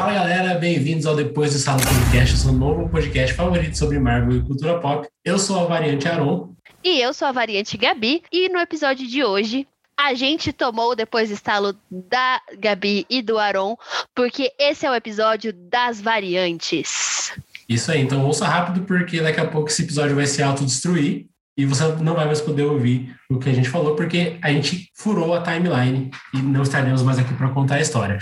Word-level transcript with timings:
Fala 0.00 0.14
galera, 0.14 0.54
bem-vindos 0.54 1.04
ao 1.04 1.14
Depois 1.14 1.52
do 1.52 1.58
Sala 1.58 1.78
Podcast, 1.82 2.38
seu 2.38 2.52
novo 2.52 2.88
podcast 2.88 3.34
favorito 3.34 3.76
sobre 3.76 3.98
Marvel 3.98 4.38
e 4.38 4.42
cultura 4.42 4.80
pop. 4.80 5.06
Eu 5.22 5.38
sou 5.38 5.60
a 5.60 5.66
variante 5.66 6.08
Aron. 6.08 6.54
E 6.82 6.98
eu 7.02 7.12
sou 7.12 7.28
a 7.28 7.32
variante 7.32 7.76
Gabi. 7.76 8.22
E 8.32 8.48
no 8.48 8.58
episódio 8.58 9.06
de 9.06 9.22
hoje, 9.22 9.68
a 9.98 10.14
gente 10.14 10.54
tomou 10.54 10.96
depois 10.96 11.28
do 11.28 11.34
estalo 11.34 11.76
da 11.90 12.40
Gabi 12.58 13.04
e 13.10 13.20
do 13.20 13.38
Aron, 13.38 13.76
porque 14.14 14.50
esse 14.58 14.86
é 14.86 14.90
o 14.90 14.94
episódio 14.94 15.52
das 15.52 16.00
variantes. 16.00 17.34
Isso 17.68 17.92
aí, 17.92 18.00
então 18.00 18.24
ouça 18.24 18.46
rápido, 18.46 18.86
porque 18.86 19.20
daqui 19.20 19.40
a 19.40 19.48
pouco 19.48 19.68
esse 19.68 19.82
episódio 19.82 20.16
vai 20.16 20.24
se 20.24 20.42
autodestruir 20.42 21.26
e 21.58 21.66
você 21.66 21.84
não 22.02 22.14
vai 22.14 22.24
mais 22.24 22.40
poder 22.40 22.62
ouvir 22.62 23.14
o 23.30 23.38
que 23.38 23.50
a 23.50 23.52
gente 23.52 23.68
falou, 23.68 23.94
porque 23.94 24.38
a 24.40 24.50
gente 24.50 24.88
furou 24.96 25.34
a 25.34 25.42
timeline 25.42 26.10
e 26.32 26.38
não 26.38 26.62
estaremos 26.62 27.02
mais 27.02 27.18
aqui 27.18 27.34
para 27.34 27.50
contar 27.50 27.74
a 27.74 27.80
história. 27.82 28.18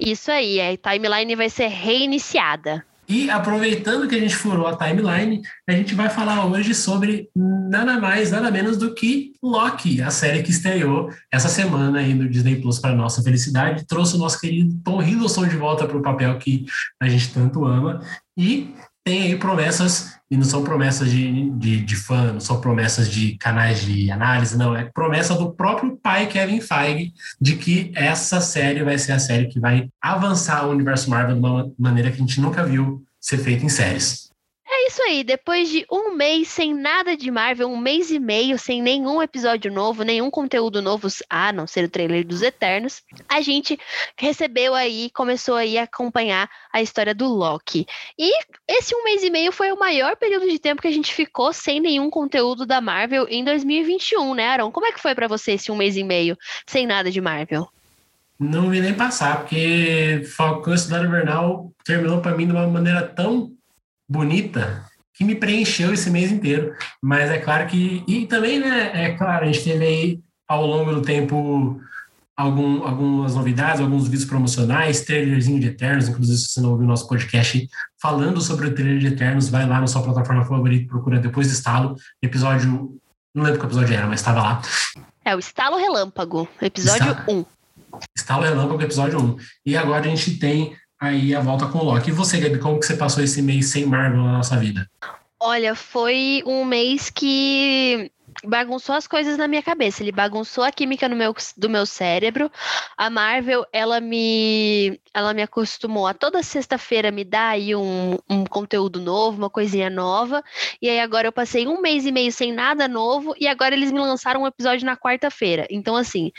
Isso 0.00 0.30
aí, 0.30 0.60
a 0.60 0.76
timeline 0.76 1.36
vai 1.36 1.50
ser 1.50 1.68
reiniciada. 1.68 2.84
E 3.10 3.28
aproveitando 3.28 4.06
que 4.06 4.14
a 4.14 4.20
gente 4.20 4.36
furou 4.36 4.68
a 4.68 4.76
timeline, 4.76 5.42
a 5.68 5.72
gente 5.72 5.96
vai 5.96 6.08
falar 6.08 6.46
hoje 6.46 6.72
sobre 6.72 7.28
nada 7.34 7.98
mais, 7.98 8.30
nada 8.30 8.52
menos 8.52 8.76
do 8.76 8.94
que 8.94 9.32
Loki, 9.42 10.00
a 10.00 10.12
série 10.12 10.44
que 10.44 10.52
estreou 10.52 11.10
essa 11.28 11.48
semana 11.48 11.98
aí 11.98 12.14
no 12.14 12.28
Disney 12.28 12.60
Plus 12.60 12.78
para 12.78 12.94
nossa 12.94 13.20
felicidade, 13.20 13.84
trouxe 13.84 14.14
o 14.14 14.18
nosso 14.18 14.40
querido 14.40 14.80
Tom 14.84 15.02
Hiddleston 15.02 15.48
de 15.48 15.56
volta 15.56 15.88
para 15.88 15.96
o 15.96 16.02
papel 16.02 16.38
que 16.38 16.64
a 17.02 17.08
gente 17.08 17.32
tanto 17.34 17.64
ama 17.64 18.00
e 18.38 18.72
tem 19.10 19.22
aí 19.22 19.36
promessas, 19.36 20.14
e 20.30 20.36
não 20.36 20.44
são 20.44 20.62
promessas 20.62 21.10
de, 21.10 21.50
de, 21.58 21.80
de 21.80 21.96
fã, 21.96 22.32
não 22.32 22.38
são 22.38 22.60
promessas 22.60 23.10
de 23.10 23.36
canais 23.38 23.80
de 23.80 24.08
análise, 24.08 24.56
não, 24.56 24.76
é 24.76 24.84
promessa 24.84 25.34
do 25.34 25.50
próprio 25.50 25.96
pai 25.96 26.28
Kevin 26.28 26.60
Feige 26.60 27.12
de 27.40 27.56
que 27.56 27.90
essa 27.96 28.40
série 28.40 28.84
vai 28.84 28.96
ser 28.98 29.10
a 29.10 29.18
série 29.18 29.48
que 29.48 29.58
vai 29.58 29.88
avançar 30.00 30.64
o 30.64 30.70
universo 30.70 31.10
Marvel 31.10 31.34
de 31.34 31.40
uma 31.40 31.72
maneira 31.76 32.08
que 32.12 32.18
a 32.18 32.20
gente 32.20 32.40
nunca 32.40 32.64
viu 32.64 33.02
ser 33.20 33.38
feita 33.38 33.66
em 33.66 33.68
séries. 33.68 34.29
Isso 34.90 35.04
aí, 35.04 35.22
depois 35.22 35.68
de 35.68 35.86
um 35.88 36.16
mês 36.16 36.48
sem 36.48 36.74
nada 36.74 37.16
de 37.16 37.30
Marvel, 37.30 37.70
um 37.70 37.76
mês 37.76 38.10
e 38.10 38.18
meio 38.18 38.58
sem 38.58 38.82
nenhum 38.82 39.22
episódio 39.22 39.70
novo, 39.70 40.02
nenhum 40.02 40.28
conteúdo 40.28 40.82
novo, 40.82 41.06
a 41.30 41.52
não 41.52 41.64
ser 41.64 41.84
o 41.84 41.88
trailer 41.88 42.26
dos 42.26 42.42
Eternos, 42.42 43.00
a 43.28 43.40
gente 43.40 43.78
recebeu 44.18 44.74
aí, 44.74 45.08
começou 45.14 45.54
aí 45.54 45.78
a 45.78 45.84
acompanhar 45.84 46.50
a 46.72 46.82
história 46.82 47.14
do 47.14 47.28
Loki. 47.28 47.86
E 48.18 48.32
esse 48.66 48.92
um 48.92 49.04
mês 49.04 49.22
e 49.22 49.30
meio 49.30 49.52
foi 49.52 49.70
o 49.70 49.78
maior 49.78 50.16
período 50.16 50.50
de 50.50 50.58
tempo 50.58 50.82
que 50.82 50.88
a 50.88 50.92
gente 50.92 51.14
ficou 51.14 51.52
sem 51.52 51.78
nenhum 51.78 52.10
conteúdo 52.10 52.66
da 52.66 52.80
Marvel 52.80 53.28
em 53.30 53.44
2021, 53.44 54.34
né, 54.34 54.48
Aaron? 54.48 54.72
Como 54.72 54.86
é 54.86 54.92
que 54.92 55.00
foi 55.00 55.14
para 55.14 55.28
você 55.28 55.52
esse 55.52 55.70
um 55.70 55.76
mês 55.76 55.96
e 55.96 56.02
meio 56.02 56.36
sem 56.66 56.84
nada 56.84 57.12
de 57.12 57.20
Marvel? 57.20 57.68
Não 58.40 58.68
vi 58.68 58.80
nem 58.80 58.94
passar, 58.94 59.38
porque 59.38 60.24
Falcão 60.34 60.76
Cidade 60.76 61.06
Invernal 61.06 61.70
terminou 61.84 62.20
para 62.20 62.36
mim 62.36 62.46
de 62.46 62.52
uma 62.52 62.66
maneira 62.66 63.02
tão 63.06 63.52
bonita 64.10 64.84
que 65.14 65.24
me 65.24 65.34
preencheu 65.34 65.94
esse 65.94 66.10
mês 66.10 66.32
inteiro. 66.32 66.74
Mas 67.00 67.30
é 67.30 67.38
claro 67.38 67.66
que. 67.68 68.02
E 68.08 68.26
também, 68.26 68.58
né? 68.58 68.90
É 68.92 69.10
claro, 69.12 69.44
a 69.44 69.46
gente 69.46 69.62
teve 69.62 69.84
aí 69.84 70.20
ao 70.48 70.66
longo 70.66 70.92
do 70.92 71.02
tempo 71.02 71.80
algum, 72.36 72.82
algumas 72.82 73.34
novidades, 73.34 73.80
alguns 73.80 74.08
vídeos 74.08 74.24
promocionais, 74.24 75.02
trailerzinho 75.02 75.60
de 75.60 75.68
Eternos. 75.68 76.08
Inclusive, 76.08 76.38
se 76.38 76.48
você 76.48 76.60
não 76.60 76.70
ouviu 76.70 76.86
o 76.86 76.88
nosso 76.88 77.06
podcast 77.06 77.68
falando 78.00 78.40
sobre 78.40 78.66
o 78.66 78.74
trailer 78.74 78.98
de 78.98 79.06
Eternos, 79.08 79.48
vai 79.48 79.66
lá 79.66 79.80
na 79.80 79.86
sua 79.86 80.02
plataforma 80.02 80.44
favorita, 80.44 80.88
procura 80.88 81.20
depois 81.20 81.46
do 81.46 81.52
estalo, 81.52 81.96
episódio. 82.22 82.98
Não 83.32 83.44
lembro 83.44 83.60
qual 83.60 83.68
episódio 83.68 83.94
era, 83.94 84.06
mas 84.08 84.20
estava 84.20 84.42
lá. 84.42 84.62
É 85.24 85.36
o 85.36 85.38
Estalo 85.38 85.76
Relâmpago, 85.76 86.48
episódio 86.60 87.12
Está... 87.12 87.24
1. 87.28 87.44
Estalo 88.16 88.42
Relâmpago, 88.42 88.82
episódio 88.82 89.20
1. 89.20 89.36
E 89.66 89.76
agora 89.76 90.00
a 90.00 90.08
gente 90.08 90.38
tem 90.38 90.74
aí 91.00 91.34
a 91.34 91.40
volta 91.40 91.66
com 91.66 91.78
o 91.78 91.84
Loki. 91.84 92.10
E 92.10 92.12
você, 92.12 92.38
Gabi, 92.38 92.58
como 92.58 92.78
que 92.78 92.86
você 92.86 92.96
passou 92.96 93.24
esse 93.24 93.40
mês 93.40 93.70
sem 93.70 93.86
Marvel 93.86 94.22
na 94.22 94.32
nossa 94.32 94.56
vida? 94.56 94.88
Olha, 95.40 95.74
foi 95.74 96.42
um 96.44 96.64
mês 96.66 97.08
que 97.08 98.12
bagunçou 98.44 98.94
as 98.94 99.06
coisas 99.06 99.38
na 99.38 99.48
minha 99.48 99.62
cabeça. 99.62 100.02
Ele 100.02 100.12
bagunçou 100.12 100.62
a 100.62 100.70
química 100.70 101.08
no 101.08 101.16
meu, 101.16 101.34
do 101.56 101.68
meu 101.68 101.86
cérebro. 101.86 102.50
A 102.96 103.08
Marvel, 103.08 103.66
ela 103.72 104.00
me, 104.00 105.00
ela 105.14 105.32
me 105.32 105.42
acostumou 105.42 106.06
a 106.06 106.14
toda 106.14 106.42
sexta-feira 106.42 107.10
me 107.10 107.24
dar 107.24 107.48
aí 107.48 107.74
um, 107.74 108.18
um 108.28 108.44
conteúdo 108.44 109.00
novo, 109.00 109.38
uma 109.38 109.50
coisinha 109.50 109.88
nova. 109.88 110.42
E 110.80 110.88
aí 110.88 111.00
agora 111.00 111.28
eu 111.28 111.32
passei 111.32 111.66
um 111.66 111.80
mês 111.80 112.04
e 112.04 112.12
meio 112.12 112.30
sem 112.30 112.52
nada 112.52 112.86
novo 112.86 113.34
e 113.38 113.48
agora 113.48 113.74
eles 113.74 113.90
me 113.90 113.98
lançaram 113.98 114.42
um 114.42 114.46
episódio 114.46 114.84
na 114.84 114.96
quarta-feira. 114.96 115.66
Então, 115.70 115.96
assim, 115.96 116.30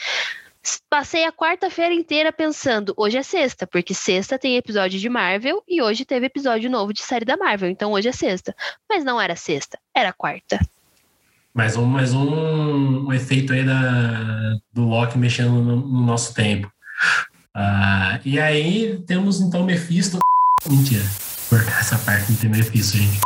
Passei 0.89 1.25
a 1.25 1.31
quarta-feira 1.31 1.93
inteira 1.93 2.31
pensando, 2.31 2.93
hoje 2.95 3.17
é 3.17 3.23
sexta, 3.23 3.65
porque 3.65 3.93
sexta 3.93 4.37
tem 4.37 4.57
episódio 4.57 4.99
de 4.99 5.09
Marvel 5.09 5.63
e 5.67 5.81
hoje 5.81 6.05
teve 6.05 6.27
episódio 6.27 6.69
novo 6.69 6.93
de 6.93 7.01
série 7.01 7.25
da 7.25 7.35
Marvel, 7.35 7.69
então 7.69 7.93
hoje 7.93 8.09
é 8.09 8.11
sexta. 8.11 8.55
Mas 8.87 9.03
não 9.03 9.19
era 9.19 9.35
sexta, 9.35 9.79
era 9.95 10.13
quarta. 10.13 10.59
Mais 11.53 11.75
um, 11.75 11.85
mais 11.85 12.13
um, 12.13 13.07
um 13.07 13.11
efeito 13.13 13.53
aí 13.53 13.65
da, 13.65 14.55
do 14.71 14.83
Loki 14.83 15.17
mexendo 15.17 15.51
no, 15.51 15.75
no 15.77 16.05
nosso 16.05 16.33
tempo. 16.33 16.71
Uh, 17.55 18.21
e 18.23 18.39
aí 18.39 19.01
temos 19.07 19.41
então 19.41 19.63
Mephisto. 19.63 20.19
Mentira, 20.69 21.03
cortar 21.49 21.79
essa 21.79 21.97
parte 21.97 22.31
não 22.31 22.37
tem 22.37 22.49
Mephisto, 22.51 22.97
gente. 22.97 23.19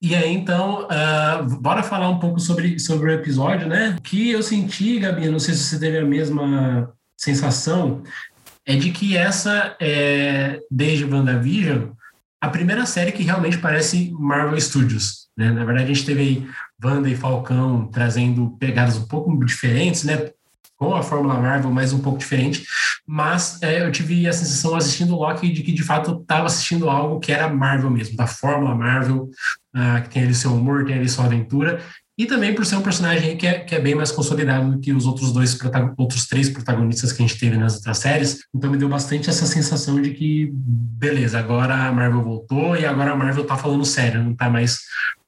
E 0.00 0.14
aí, 0.14 0.32
então, 0.32 0.84
uh, 0.84 1.60
bora 1.60 1.82
falar 1.82 2.08
um 2.08 2.18
pouco 2.18 2.38
sobre, 2.38 2.78
sobre 2.78 3.10
o 3.10 3.14
episódio, 3.14 3.66
né? 3.66 3.96
O 3.98 4.02
que 4.02 4.30
eu 4.30 4.42
senti, 4.42 4.98
Gabi, 4.98 5.28
não 5.28 5.38
sei 5.38 5.54
se 5.54 5.64
você 5.64 5.78
teve 5.78 5.98
a 5.98 6.04
mesma 6.04 6.92
sensação, 7.16 8.02
é 8.66 8.76
de 8.76 8.90
que 8.90 9.16
essa 9.16 9.74
é, 9.80 10.60
desde 10.70 11.04
WandaVision, 11.04 11.92
a 12.40 12.48
primeira 12.48 12.84
série 12.84 13.12
que 13.12 13.22
realmente 13.22 13.58
parece 13.58 14.12
Marvel 14.12 14.60
Studios. 14.60 15.28
Né? 15.36 15.50
Na 15.50 15.64
verdade, 15.64 15.90
a 15.90 15.94
gente 15.94 16.04
teve 16.04 16.20
aí 16.20 16.48
Wanda 16.84 17.08
e 17.08 17.16
Falcão 17.16 17.86
trazendo 17.86 18.50
pegadas 18.58 18.96
um 18.96 19.06
pouco 19.06 19.44
diferentes, 19.44 20.04
né? 20.04 20.30
com 20.76 20.94
a 20.94 21.02
Fórmula 21.02 21.40
Marvel, 21.40 21.70
mas 21.70 21.92
um 21.92 22.00
pouco 22.00 22.18
diferente. 22.18 22.64
Mas 23.06 23.62
é, 23.62 23.82
eu 23.82 23.90
tive 23.90 24.28
a 24.28 24.32
sensação 24.32 24.74
assistindo 24.74 25.16
Loki 25.16 25.50
de 25.50 25.62
que 25.62 25.72
de 25.72 25.82
fato 25.82 26.20
estava 26.20 26.46
assistindo 26.46 26.90
algo 26.90 27.18
que 27.18 27.32
era 27.32 27.48
Marvel 27.48 27.90
mesmo, 27.90 28.16
da 28.16 28.26
Fórmula 28.26 28.74
Marvel, 28.74 29.30
uh, 29.76 30.02
que 30.02 30.08
tem 30.08 30.22
ali 30.22 30.34
seu 30.34 30.54
humor, 30.54 30.84
tem 30.84 30.96
ali 30.96 31.08
sua 31.08 31.26
aventura. 31.26 31.80
E 32.18 32.24
também 32.24 32.54
por 32.54 32.64
ser 32.64 32.76
um 32.76 32.82
personagem 32.82 33.36
que 33.36 33.46
é, 33.46 33.58
que 33.58 33.74
é 33.74 33.80
bem 33.80 33.94
mais 33.94 34.10
consolidado 34.10 34.72
do 34.72 34.80
que 34.80 34.90
os 34.90 35.04
outros 35.04 35.32
dois, 35.32 35.58
outros 35.98 36.26
três 36.26 36.48
protagonistas 36.48 37.12
que 37.12 37.22
a 37.22 37.26
gente 37.26 37.38
teve 37.38 37.58
nas 37.58 37.74
outras 37.76 37.98
séries. 37.98 38.38
Então 38.54 38.70
me 38.70 38.78
deu 38.78 38.88
bastante 38.88 39.28
essa 39.28 39.44
sensação 39.44 40.00
de 40.00 40.10
que, 40.10 40.50
beleza, 40.52 41.38
agora 41.38 41.74
a 41.74 41.92
Marvel 41.92 42.22
voltou 42.22 42.74
e 42.74 42.86
agora 42.86 43.12
a 43.12 43.16
Marvel 43.16 43.44
tá 43.44 43.58
falando 43.58 43.84
sério, 43.84 44.24
não 44.24 44.34
tá 44.34 44.48
mais. 44.48 44.78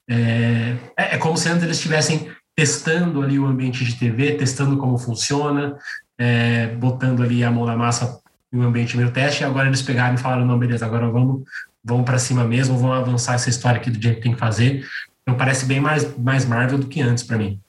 É, 0.09 0.75
é, 0.97 1.15
é 1.15 1.17
como 1.19 1.37
se 1.37 1.47
antes 1.47 1.63
eles 1.63 1.77
estivessem 1.77 2.31
testando 2.55 3.21
ali 3.21 3.37
o 3.37 3.45
ambiente 3.45 3.85
de 3.85 3.95
TV, 3.95 4.31
testando 4.31 4.75
como 4.77 4.97
funciona, 4.97 5.77
é, 6.17 6.67
botando 6.75 7.21
ali 7.21 7.43
a 7.43 7.51
mão 7.51 7.67
na 7.67 7.77
massa 7.77 8.19
em 8.51 8.57
um 8.57 8.63
ambiente 8.63 8.97
meio 8.97 9.11
teste, 9.11 9.43
e 9.43 9.45
agora 9.45 9.67
eles 9.67 9.83
pegaram 9.83 10.15
e 10.15 10.17
falaram, 10.17 10.43
não, 10.43 10.57
beleza, 10.57 10.85
agora 10.85 11.07
vamos, 11.07 11.43
vamos 11.83 12.05
para 12.05 12.19
cima 12.19 12.43
mesmo, 12.43 12.77
vamos 12.77 12.97
avançar 12.97 13.35
essa 13.35 13.49
história 13.49 13.79
aqui 13.79 13.89
do 13.89 14.01
jeito 14.01 14.17
que 14.17 14.23
tem 14.23 14.33
que 14.33 14.39
fazer. 14.39 14.87
Então 15.21 15.37
parece 15.37 15.65
bem 15.65 15.79
mais, 15.79 16.17
mais 16.17 16.45
Marvel 16.45 16.79
do 16.79 16.87
que 16.87 17.01
antes 17.01 17.23
para 17.23 17.37
mim. 17.37 17.59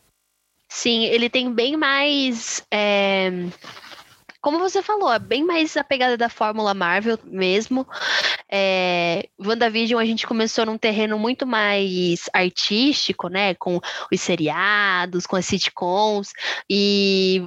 Sim, 0.69 1.05
ele 1.05 1.29
tem 1.29 1.53
bem 1.53 1.77
mais... 1.77 2.65
É 2.71 3.31
como 4.41 4.59
você 4.59 4.83
falou, 4.83 5.13
é 5.13 5.19
bem 5.19 5.45
mais 5.45 5.77
a 5.77 5.85
pegada 5.85 6.17
da 6.17 6.29
Fórmula 6.31 6.73
Marvel 6.73 7.19
mesmo. 7.25 7.87
É, 8.51 9.29
WandaVision 9.39 10.01
a 10.01 10.05
gente 10.05 10.27
começou 10.27 10.65
num 10.65 10.79
terreno 10.79 11.19
muito 11.19 11.47
mais 11.47 12.29
artístico, 12.33 13.29
né? 13.29 13.55
Com 13.55 13.79
os 14.11 14.21
seriados, 14.21 15.27
com 15.27 15.37
as 15.37 15.45
sitcoms. 15.45 16.33
E 16.69 17.47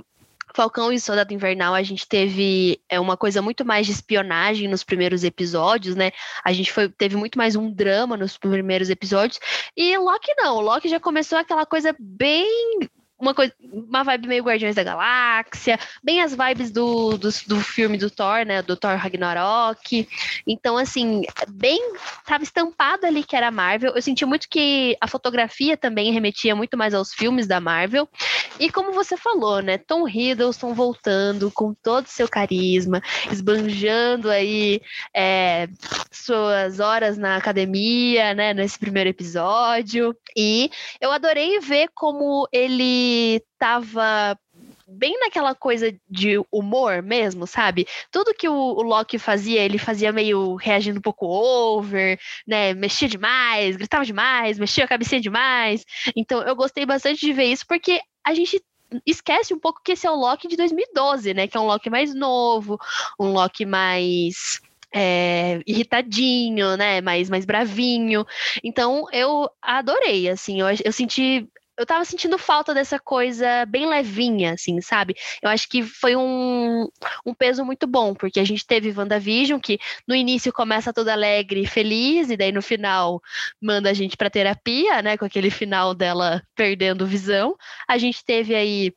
Falcão 0.54 0.92
e 0.92 1.00
Soldado 1.00 1.34
Invernal, 1.34 1.74
a 1.74 1.84
gente 1.84 2.08
teve 2.08 2.80
é, 2.88 3.00
uma 3.00 3.18
coisa 3.18 3.42
muito 3.42 3.66
mais 3.66 3.86
de 3.86 3.92
espionagem 3.92 4.68
nos 4.68 4.84
primeiros 4.84 5.24
episódios, 5.24 5.96
né? 5.96 6.12
A 6.44 6.54
gente 6.54 6.72
foi, 6.72 6.90
teve 6.90 7.16
muito 7.16 7.38
mais 7.38 7.56
um 7.56 7.72
drama 7.72 8.16
nos 8.16 8.38
primeiros 8.38 8.90
episódios. 8.90 9.40
E 9.76 9.98
Loki 9.98 10.34
não, 10.38 10.60
Loki 10.60 10.88
já 10.88 11.00
começou 11.00 11.38
aquela 11.38 11.66
coisa 11.66 11.96
bem 12.00 12.80
uma 13.24 13.34
coisa, 13.34 13.54
uma 13.72 14.04
vibe 14.04 14.28
meio 14.28 14.44
Guardiões 14.44 14.76
da 14.76 14.84
Galáxia, 14.84 15.80
bem 16.04 16.22
as 16.22 16.36
vibes 16.36 16.72
do, 16.72 17.18
do, 17.18 17.30
do, 17.48 17.62
filme 17.62 17.98
do 17.98 18.10
Thor, 18.10 18.46
né? 18.46 18.62
Do 18.62 18.76
Thor 18.76 18.98
Ragnarok. 18.98 20.08
Então, 20.46 20.78
assim, 20.78 21.22
bem. 21.48 21.80
Tava 22.26 22.44
estampado 22.44 23.06
ali 23.06 23.24
que 23.24 23.36
era 23.36 23.50
Marvel. 23.50 23.94
Eu 23.96 24.02
senti 24.02 24.26
muito 24.26 24.50
que 24.50 24.98
a 25.00 25.08
fotografia 25.08 25.78
também 25.78 26.12
remetia 26.12 26.56
muito 26.56 26.78
mais 26.78 26.94
aos 26.94 27.14
filmes 27.14 27.48
da 27.48 27.62
Marvel. 27.62 28.10
E 28.60 28.70
como 28.72 28.92
você 28.92 29.18
falou, 29.18 29.62
né? 29.62 29.78
Tom 29.78 30.08
Hiddleston 30.08 30.74
voltando 30.74 31.52
com 31.52 31.74
todo 31.74 32.06
o 32.06 32.10
seu 32.10 32.28
carisma, 32.28 33.02
esbanjando 33.32 34.30
aí 34.30 34.80
é, 35.16 35.68
suas 36.12 36.80
horas 36.80 37.18
na 37.18 37.36
academia, 37.36 38.34
né? 38.34 38.54
Nesse 38.54 38.78
primeiro 38.78 39.10
episódio. 39.10 40.16
E 40.38 40.70
eu 41.02 41.12
adorei 41.12 41.60
ver 41.60 41.90
como 41.96 42.48
ele 42.52 43.42
estava 43.54 44.38
bem 44.88 45.20
naquela 45.20 45.56
coisa 45.56 45.94
de 46.08 46.40
humor 46.52 47.02
mesmo, 47.02 47.48
sabe? 47.48 47.88
Tudo 48.12 48.34
que 48.34 48.48
o, 48.48 48.54
o 48.54 48.82
Loki 48.84 49.18
fazia, 49.18 49.62
ele 49.62 49.78
fazia 49.78 50.12
meio 50.12 50.56
reagindo 50.56 51.00
um 51.00 51.02
pouco 51.02 51.26
over, 51.26 52.20
né? 52.48 52.74
Mexia 52.74 53.08
demais, 53.08 53.76
gritava 53.76 54.06
demais, 54.06 54.60
mexia 54.60 54.86
a 54.86 54.88
cabecinha 54.88 55.22
demais. 55.22 55.84
Então 56.16 56.42
eu 56.44 56.56
gostei 56.56 56.86
bastante 56.86 57.20
de 57.22 57.34
ver 57.34 57.46
isso, 57.46 57.66
porque 57.68 58.00
a 58.26 58.34
gente 58.34 58.64
esquece 59.06 59.54
um 59.54 59.60
pouco 59.60 59.82
que 59.84 59.94
esse 59.94 60.06
é 60.06 60.12
o 60.12 60.16
Loki 60.16 60.48
de 60.48 60.56
2012, 60.56 61.34
né? 61.34 61.48
Que 61.48 61.58
é 61.58 61.60
um 61.60 61.66
Loki 61.66 61.90
mais 61.90 62.14
novo, 62.14 62.78
um 63.20 63.32
Loki 63.32 63.66
mais 63.66 64.62
é, 64.94 65.62
irritadinho, 65.66 66.78
né? 66.78 67.02
Mais, 67.02 67.30
mais 67.30 67.46
bravinho. 67.46 68.26
Então 68.64 69.08
eu 69.12 69.50
adorei, 69.62 70.30
assim, 70.30 70.62
eu, 70.62 70.68
eu 70.84 70.92
senti 70.92 71.48
eu 71.78 71.86
tava 71.86 72.06
sentindo 72.06 72.38
falta 72.38 72.74
dessa 72.74 73.00
coisa 73.00 73.66
bem 73.66 73.88
levinha, 73.88 74.54
assim, 74.54 74.80
sabe? 74.82 75.16
Eu 75.42 75.50
acho 75.50 75.68
que 75.68 75.82
foi 75.84 76.16
um, 76.16 76.88
um 77.26 77.34
peso 77.34 77.66
muito 77.66 77.88
bom, 77.88 78.14
porque 78.14 78.40
a 78.40 78.46
gente 78.46 78.66
teve 78.66 78.92
WandaVision, 78.92 79.60
que 79.60 79.80
no 80.08 80.16
início 80.16 80.54
começa 80.54 80.94
toda 80.94 81.14
alegre 81.14 81.62
e 81.62 81.68
feliz, 81.68 82.30
e 82.30 82.38
daí 82.38 82.52
no 82.52 82.62
final 82.62 83.22
manda 83.62 83.90
a 83.90 83.94
gente 83.94 84.16
pra 84.16 84.30
terapia, 84.30 85.02
né? 85.02 85.18
Com 85.18 85.26
aquele 85.26 85.50
final 85.50 85.94
dela 85.94 86.44
perdendo 86.56 87.08
visão. 87.08 87.56
A 87.88 87.98
gente 87.98 88.24
teve 88.24 88.56
aí 88.56 88.94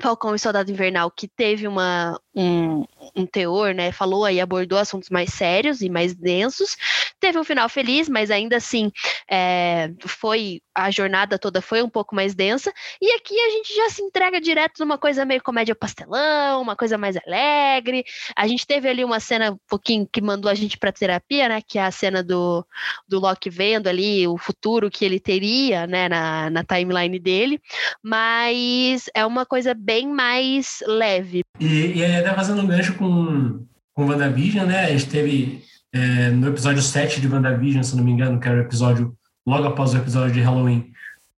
Falcão 0.00 0.34
e 0.34 0.38
Soldado 0.38 0.70
Invernal, 0.70 1.10
que 1.10 1.26
teve 1.26 1.66
uma, 1.66 2.18
um, 2.34 2.84
um 3.16 3.26
teor, 3.26 3.74
né? 3.74 3.90
Falou 3.90 4.24
aí, 4.24 4.40
abordou 4.40 4.78
assuntos 4.78 5.10
mais 5.10 5.34
sérios 5.34 5.80
e 5.80 5.90
mais 5.90 6.14
densos. 6.14 6.76
Teve 7.20 7.38
um 7.38 7.44
final 7.44 7.68
feliz, 7.68 8.08
mas 8.08 8.30
ainda 8.30 8.56
assim 8.56 8.90
é, 9.30 9.90
foi 10.06 10.60
a 10.74 10.90
jornada 10.90 11.38
toda 11.38 11.60
foi 11.60 11.82
um 11.82 11.88
pouco 11.88 12.14
mais 12.14 12.34
densa. 12.34 12.72
E 13.02 13.12
aqui 13.14 13.38
a 13.38 13.50
gente 13.50 13.74
já 13.74 13.90
se 13.90 14.00
entrega 14.00 14.40
direto 14.40 14.78
numa 14.78 14.96
coisa 14.96 15.24
meio 15.24 15.42
comédia 15.42 15.74
pastelão, 15.74 16.62
uma 16.62 16.76
coisa 16.76 16.96
mais 16.96 17.16
alegre. 17.16 18.04
A 18.36 18.46
gente 18.46 18.66
teve 18.66 18.88
ali 18.88 19.04
uma 19.04 19.18
cena 19.18 19.52
um 19.52 19.58
pouquinho 19.68 20.08
que 20.10 20.20
mandou 20.20 20.50
a 20.50 20.54
gente 20.54 20.78
para 20.78 20.92
terapia, 20.92 21.48
né? 21.48 21.60
Que 21.66 21.78
é 21.78 21.82
a 21.82 21.90
cena 21.90 22.22
do, 22.22 22.64
do 23.08 23.18
Loki 23.18 23.50
vendo 23.50 23.88
ali 23.88 24.26
o 24.28 24.38
futuro 24.38 24.90
que 24.90 25.04
ele 25.04 25.18
teria, 25.18 25.86
né? 25.86 26.08
Na, 26.08 26.50
na 26.50 26.64
timeline 26.64 27.18
dele. 27.18 27.60
Mas 28.02 29.10
é 29.14 29.26
uma 29.26 29.44
coisa 29.44 29.74
bem 29.74 30.06
mais 30.06 30.78
leve. 30.86 31.42
E, 31.58 31.98
e 31.98 32.04
até 32.04 32.32
fazendo 32.34 32.62
um 32.62 32.66
gancho 32.66 32.94
com, 32.94 33.66
com 33.92 34.06
WandaVision, 34.06 34.66
né? 34.66 34.84
A 34.84 34.90
gente 34.90 35.08
teve 35.08 35.62
é, 35.92 36.30
no 36.30 36.48
episódio 36.48 36.82
7 36.82 37.20
de 37.20 37.28
WandaVision, 37.28 37.82
se 37.82 37.96
não 37.96 38.04
me 38.04 38.12
engano, 38.12 38.38
que 38.38 38.48
era 38.48 38.58
o 38.58 38.62
episódio 38.62 39.16
logo 39.46 39.66
após 39.66 39.94
o 39.94 39.96
episódio 39.96 40.34
de 40.34 40.40
Halloween, 40.40 40.92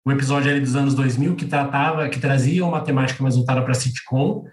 o 0.05 0.11
episódio 0.11 0.49
ali 0.49 0.59
dos 0.59 0.75
anos 0.75 0.95
2000 0.95 1.35
que 1.35 1.45
tratava, 1.45 2.09
que 2.09 2.19
trazia 2.19 2.65
uma 2.65 2.81
temática 2.81 3.21
mais 3.21 3.35
voltada 3.35 3.61
para 3.61 3.73
sitcom, 3.73 4.45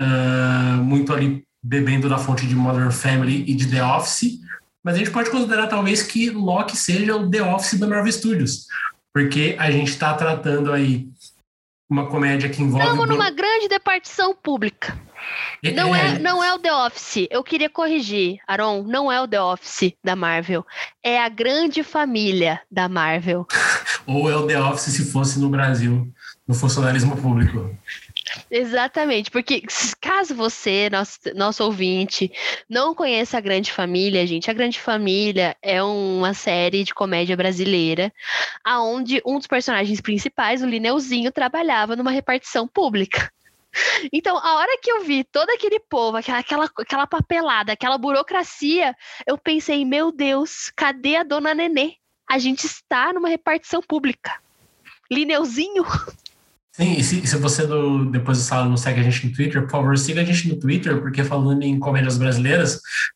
uh, 0.00 0.82
muito 0.82 1.12
ali 1.12 1.44
bebendo 1.62 2.08
da 2.08 2.18
fonte 2.18 2.46
de 2.46 2.54
Modern 2.54 2.90
Family 2.90 3.44
e 3.46 3.54
de 3.54 3.70
The 3.70 3.84
Office, 3.84 4.40
mas 4.84 4.94
a 4.94 4.98
gente 4.98 5.10
pode 5.10 5.30
considerar 5.30 5.66
talvez 5.66 6.02
que 6.02 6.30
Loki 6.30 6.76
seja 6.76 7.16
o 7.16 7.30
The 7.30 7.42
Office 7.42 7.78
da 7.78 7.86
Marvel 7.86 8.12
Studios, 8.12 8.66
porque 9.12 9.56
a 9.58 9.70
gente 9.70 9.88
está 9.88 10.14
tratando 10.14 10.72
aí 10.72 11.08
uma 11.88 12.06
comédia 12.06 12.48
que 12.48 12.62
envolve. 12.62 12.84
Estamos 12.84 13.08
numa 13.08 13.30
grande 13.30 13.68
departição 13.68 14.34
pública. 14.34 14.96
Não 15.74 15.94
é, 15.94 16.18
não 16.18 16.42
é 16.42 16.54
o 16.54 16.58
The 16.58 16.72
Office. 16.72 17.26
Eu 17.30 17.42
queria 17.42 17.68
corrigir, 17.68 18.38
Aaron. 18.46 18.82
Não 18.82 19.10
é 19.10 19.20
o 19.20 19.28
The 19.28 19.40
Office 19.40 19.92
da 20.02 20.14
Marvel. 20.14 20.64
É 21.02 21.20
a 21.20 21.28
grande 21.28 21.82
família 21.82 22.60
da 22.70 22.88
Marvel. 22.88 23.46
Ou 24.06 24.30
é 24.30 24.36
o 24.36 24.46
The 24.46 24.60
Office 24.60 24.94
se 24.94 25.10
fosse 25.10 25.38
no 25.38 25.48
Brasil, 25.48 26.12
no 26.46 26.54
funcionalismo 26.54 27.16
público. 27.16 27.76
Exatamente, 28.50 29.30
porque 29.30 29.62
caso 30.00 30.34
você, 30.34 30.90
nosso, 30.90 31.18
nosso 31.34 31.64
ouvinte, 31.64 32.30
não 32.68 32.94
conheça 32.94 33.38
a 33.38 33.40
Grande 33.40 33.72
Família, 33.72 34.26
gente, 34.26 34.50
a 34.50 34.54
Grande 34.54 34.80
Família 34.80 35.56
é 35.62 35.82
uma 35.82 36.34
série 36.34 36.84
de 36.84 36.92
comédia 36.92 37.36
brasileira, 37.36 38.12
aonde 38.64 39.22
um 39.24 39.38
dos 39.38 39.46
personagens 39.46 40.00
principais, 40.00 40.62
o 40.62 40.66
Lineuzinho, 40.66 41.32
trabalhava 41.32 41.96
numa 41.96 42.10
repartição 42.10 42.66
pública. 42.66 43.30
Então, 44.12 44.36
a 44.38 44.56
hora 44.56 44.78
que 44.82 44.90
eu 44.90 45.02
vi 45.02 45.24
todo 45.24 45.50
aquele 45.50 45.80
povo, 45.80 46.16
aquela, 46.16 46.38
aquela, 46.38 47.06
papelada, 47.06 47.72
aquela 47.72 47.98
burocracia, 47.98 48.94
eu 49.26 49.36
pensei, 49.38 49.84
meu 49.84 50.10
Deus, 50.10 50.70
cadê 50.74 51.16
a 51.16 51.22
dona 51.22 51.54
Nenê? 51.54 51.94
A 52.28 52.38
gente 52.38 52.64
está 52.64 53.12
numa 53.12 53.28
repartição 53.28 53.80
pública. 53.80 54.40
Lineuzinho 55.10 55.84
Sim, 56.76 56.92
e 56.92 57.02
se, 57.02 57.26
se 57.26 57.36
você 57.38 57.66
do, 57.66 58.04
depois 58.04 58.36
do 58.36 58.44
sala 58.44 58.68
não 58.68 58.76
segue 58.76 59.00
a 59.00 59.02
gente 59.02 59.26
no 59.26 59.32
Twitter, 59.32 59.62
por 59.62 59.70
favor, 59.70 59.96
siga 59.96 60.20
a 60.20 60.24
gente 60.24 60.46
no 60.46 60.56
Twitter, 60.56 61.00
porque 61.00 61.24
falando 61.24 61.62
em 61.62 61.78
comédias 61.78 62.18
brasileiras, 62.18 62.74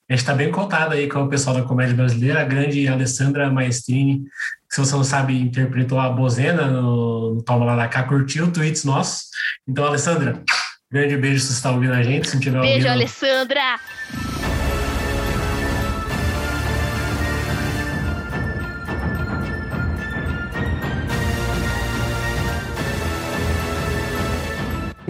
a 0.08 0.14
gente 0.14 0.20
está 0.20 0.32
bem 0.32 0.50
contado 0.50 0.92
aí 0.92 1.06
com 1.06 1.24
o 1.24 1.28
pessoal 1.28 1.54
da 1.54 1.62
comédia 1.62 1.94
brasileira, 1.94 2.40
a 2.40 2.44
grande 2.44 2.88
Alessandra 2.88 3.50
Maestrini, 3.50 4.22
que 4.66 4.74
se 4.74 4.80
você 4.80 4.94
não 4.96 5.04
sabe, 5.04 5.38
interpretou 5.38 6.00
a 6.00 6.08
Bozena 6.08 6.68
no, 6.68 7.34
no 7.34 7.42
Toma 7.42 7.66
Lá 7.66 7.76
da 7.76 7.86
Cá, 7.86 8.04
curtiu 8.04 8.50
tweets 8.50 8.84
nossos. 8.84 9.24
Então, 9.68 9.84
Alessandra, 9.84 10.42
grande 10.90 11.18
beijo 11.18 11.40
se 11.40 11.48
você 11.48 11.52
está 11.52 11.70
ouvindo 11.70 11.92
a 11.92 12.02
gente. 12.02 12.28
Se 12.28 12.36
não 12.36 12.40
tiver 12.40 12.60
beijo, 12.60 12.76
ouvindo, 12.76 12.92
Alessandra! 12.92 13.78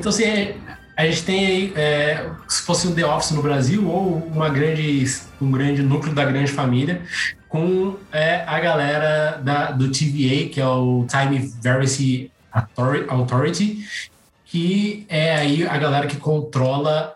Então, 0.00 0.08
assim, 0.08 0.24
é, 0.24 0.56
a 0.96 1.04
gente 1.04 1.24
tem 1.24 1.46
aí, 1.46 1.72
é, 1.76 2.30
se 2.48 2.62
fosse 2.62 2.88
um 2.88 2.94
The 2.94 3.04
Office 3.04 3.32
no 3.32 3.42
Brasil, 3.42 3.86
ou 3.86 4.16
uma 4.16 4.48
grande, 4.48 5.04
um 5.40 5.50
grande 5.50 5.82
núcleo 5.82 6.14
da 6.14 6.24
grande 6.24 6.50
família, 6.50 7.02
com 7.50 7.96
é, 8.10 8.42
a 8.46 8.58
galera 8.60 9.42
da, 9.44 9.72
do 9.72 9.90
TVA, 9.90 10.48
que 10.48 10.58
é 10.58 10.66
o 10.66 11.06
Time 11.06 11.52
Variety 11.62 12.32
Authority, 13.10 13.86
que 14.46 15.04
é 15.10 15.36
aí 15.36 15.66
a 15.66 15.76
galera 15.76 16.06
que 16.06 16.16
controla 16.16 17.12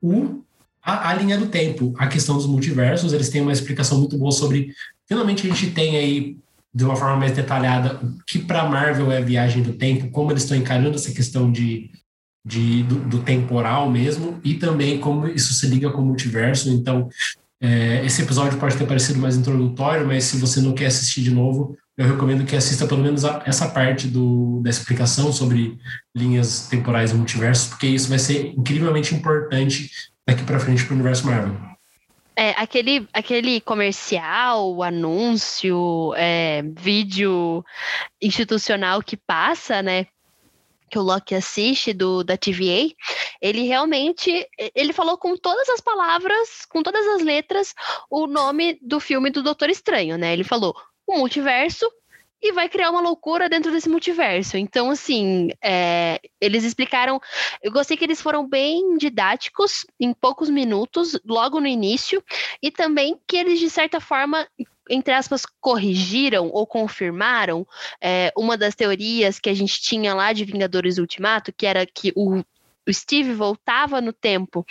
o, 0.00 0.40
a, 0.80 1.10
a, 1.10 1.14
linha 1.14 1.36
do 1.36 1.46
tempo, 1.46 1.92
a 1.98 2.06
questão 2.06 2.36
dos 2.36 2.46
multiversos. 2.46 3.12
Eles 3.12 3.30
têm 3.30 3.42
uma 3.42 3.52
explicação 3.52 3.98
muito 3.98 4.16
boa 4.16 4.30
sobre. 4.30 4.72
Finalmente 5.08 5.44
a 5.44 5.52
gente 5.52 5.72
tem 5.72 5.96
aí, 5.96 6.36
de 6.72 6.84
uma 6.84 6.94
forma 6.94 7.16
mais 7.16 7.32
detalhada, 7.32 7.98
o 8.00 8.16
que 8.24 8.38
para 8.38 8.68
Marvel 8.68 9.10
é 9.10 9.20
viagem 9.20 9.60
do 9.60 9.72
tempo, 9.72 10.08
como 10.10 10.30
eles 10.30 10.44
estão 10.44 10.56
encarando 10.56 10.94
essa 10.94 11.10
questão 11.10 11.50
de 11.50 11.90
de, 12.48 12.82
do, 12.84 12.94
do, 13.00 13.18
temporal 13.18 13.90
mesmo 13.90 14.40
e 14.42 14.54
também 14.54 14.98
como 14.98 15.28
isso 15.28 15.52
se 15.52 15.66
liga 15.66 15.90
com 15.90 16.00
o 16.00 16.06
multiverso. 16.06 16.70
Então, 16.70 17.10
é, 17.60 18.04
esse 18.06 18.22
episódio 18.22 18.58
pode 18.58 18.76
ter 18.76 18.86
parecido 18.86 19.18
mais 19.18 19.36
introdutório, 19.36 20.06
mas 20.06 20.24
se 20.24 20.38
você 20.38 20.60
não 20.60 20.72
quer 20.72 20.86
assistir 20.86 21.22
de 21.22 21.30
novo, 21.30 21.76
eu 21.96 22.06
recomendo 22.06 22.46
que 22.46 22.56
assista 22.56 22.86
pelo 22.86 23.02
menos 23.02 23.24
a, 23.24 23.42
essa 23.44 23.68
parte 23.68 24.06
do, 24.08 24.60
da 24.62 24.70
explicação 24.70 25.30
sobre 25.30 25.76
linhas 26.16 26.68
temporais 26.68 27.10
e 27.10 27.14
multiversos, 27.14 27.68
porque 27.68 27.86
isso 27.86 28.08
vai 28.08 28.18
ser 28.18 28.54
incrivelmente 28.56 29.14
importante 29.14 29.90
daqui 30.26 30.42
para 30.44 30.58
frente 30.58 30.84
para 30.84 30.92
o 30.92 30.94
universo 30.94 31.26
Marvel. 31.26 31.54
É, 32.34 32.50
aquele, 32.50 33.06
aquele 33.12 33.60
comercial, 33.60 34.80
anúncio, 34.82 36.14
é, 36.16 36.62
vídeo 36.62 37.64
institucional 38.22 39.02
que 39.02 39.16
passa, 39.16 39.82
né, 39.82 40.06
que 40.88 40.98
o 40.98 41.02
Loki 41.02 41.34
assiste 41.34 41.92
do 41.92 42.24
da 42.24 42.36
TVA, 42.36 42.92
ele 43.40 43.62
realmente 43.62 44.46
ele 44.74 44.92
falou 44.92 45.16
com 45.16 45.36
todas 45.36 45.68
as 45.68 45.80
palavras, 45.80 46.64
com 46.68 46.82
todas 46.82 47.06
as 47.06 47.22
letras, 47.22 47.74
o 48.10 48.26
nome 48.26 48.78
do 48.82 48.98
filme 48.98 49.30
do 49.30 49.42
Doutor 49.42 49.70
Estranho, 49.70 50.16
né? 50.18 50.32
Ele 50.32 50.44
falou 50.44 50.74
o 51.06 51.18
multiverso 51.18 51.86
e 52.40 52.52
vai 52.52 52.68
criar 52.68 52.90
uma 52.90 53.00
loucura 53.00 53.48
dentro 53.48 53.72
desse 53.72 53.88
multiverso. 53.88 54.56
Então, 54.56 54.90
assim, 54.90 55.50
é, 55.62 56.20
eles 56.40 56.64
explicaram. 56.64 57.20
Eu 57.62 57.72
gostei 57.72 57.96
que 57.96 58.04
eles 58.04 58.22
foram 58.22 58.48
bem 58.48 58.96
didáticos 58.96 59.84
em 59.98 60.12
poucos 60.12 60.48
minutos, 60.48 61.18
logo 61.24 61.60
no 61.60 61.66
início, 61.66 62.22
e 62.62 62.70
também 62.70 63.18
que 63.26 63.36
eles, 63.36 63.58
de 63.58 63.68
certa 63.68 64.00
forma, 64.00 64.46
entre 64.88 65.12
aspas, 65.12 65.44
corrigiram 65.60 66.48
ou 66.48 66.66
confirmaram 66.66 67.66
é, 68.00 68.32
uma 68.36 68.56
das 68.56 68.74
teorias 68.74 69.38
que 69.38 69.50
a 69.50 69.54
gente 69.54 69.80
tinha 69.80 70.14
lá 70.14 70.32
de 70.32 70.44
Vingadores 70.44 70.98
Ultimato, 70.98 71.52
que 71.52 71.66
era 71.66 71.86
que 71.86 72.12
o, 72.16 72.38
o 72.86 72.92
Steve 72.92 73.32
voltava 73.32 74.00
no 74.00 74.12
tempo 74.12 74.64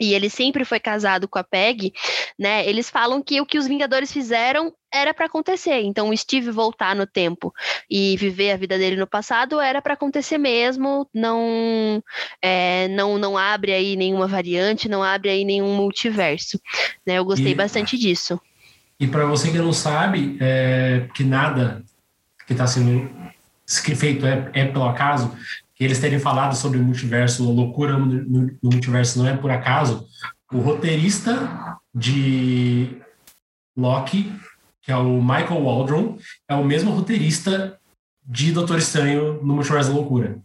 e 0.00 0.12
ele 0.12 0.28
sempre 0.28 0.64
foi 0.64 0.80
casado 0.80 1.28
com 1.28 1.38
a 1.38 1.44
Peg, 1.44 1.92
né? 2.38 2.66
Eles 2.68 2.90
falam 2.90 3.22
que 3.22 3.40
o 3.40 3.46
que 3.46 3.58
os 3.58 3.66
Vingadores 3.66 4.12
fizeram 4.12 4.74
era 4.92 5.14
para 5.14 5.26
acontecer. 5.26 5.82
Então, 5.82 6.10
o 6.10 6.16
Steve 6.16 6.50
voltar 6.50 6.96
no 6.96 7.06
tempo 7.06 7.52
e 7.88 8.16
viver 8.16 8.50
a 8.50 8.56
vida 8.56 8.76
dele 8.76 8.96
no 8.96 9.06
passado 9.06 9.60
era 9.60 9.80
para 9.80 9.94
acontecer 9.94 10.36
mesmo. 10.36 11.08
Não, 11.14 12.02
é, 12.42 12.88
não, 12.88 13.18
não 13.18 13.38
abre 13.38 13.72
aí 13.72 13.94
nenhuma 13.94 14.26
variante, 14.26 14.88
não 14.88 15.02
abre 15.02 15.30
aí 15.30 15.44
nenhum 15.44 15.74
multiverso. 15.76 16.60
Né? 17.06 17.18
Eu 17.18 17.24
gostei 17.24 17.52
e, 17.52 17.54
bastante 17.54 17.96
disso. 17.96 18.40
E 18.98 19.06
para 19.06 19.26
você 19.26 19.50
que 19.50 19.58
não 19.58 19.72
sabe, 19.72 20.36
é, 20.40 21.08
que 21.14 21.24
nada 21.24 21.84
que 22.46 22.52
está 22.52 22.66
sendo 22.66 23.10
feito 23.66 24.26
é, 24.26 24.50
é 24.52 24.64
pelo 24.66 24.84
acaso, 24.84 25.34
que 25.74 25.82
eles 25.82 25.98
terem 25.98 26.18
falado 26.18 26.54
sobre 26.54 26.78
o 26.78 26.82
multiverso, 26.82 27.50
loucura 27.50 27.98
no, 27.98 28.06
no 28.06 28.58
multiverso 28.62 29.18
não 29.18 29.28
é 29.28 29.36
por 29.36 29.50
acaso. 29.50 30.06
O 30.52 30.58
roteirista 30.58 31.78
de 31.92 33.00
Loki, 33.76 34.32
que 34.82 34.92
é 34.92 34.96
o 34.96 35.20
Michael 35.20 35.64
Waldron, 35.64 36.18
é 36.48 36.54
o 36.54 36.64
mesmo 36.64 36.92
roteirista 36.92 37.78
de 38.24 38.52
Doutor 38.52 38.78
Estranho 38.78 39.42
no 39.42 39.54
Multiverso 39.54 39.90
da 39.90 39.96
Loucura. 39.96 40.38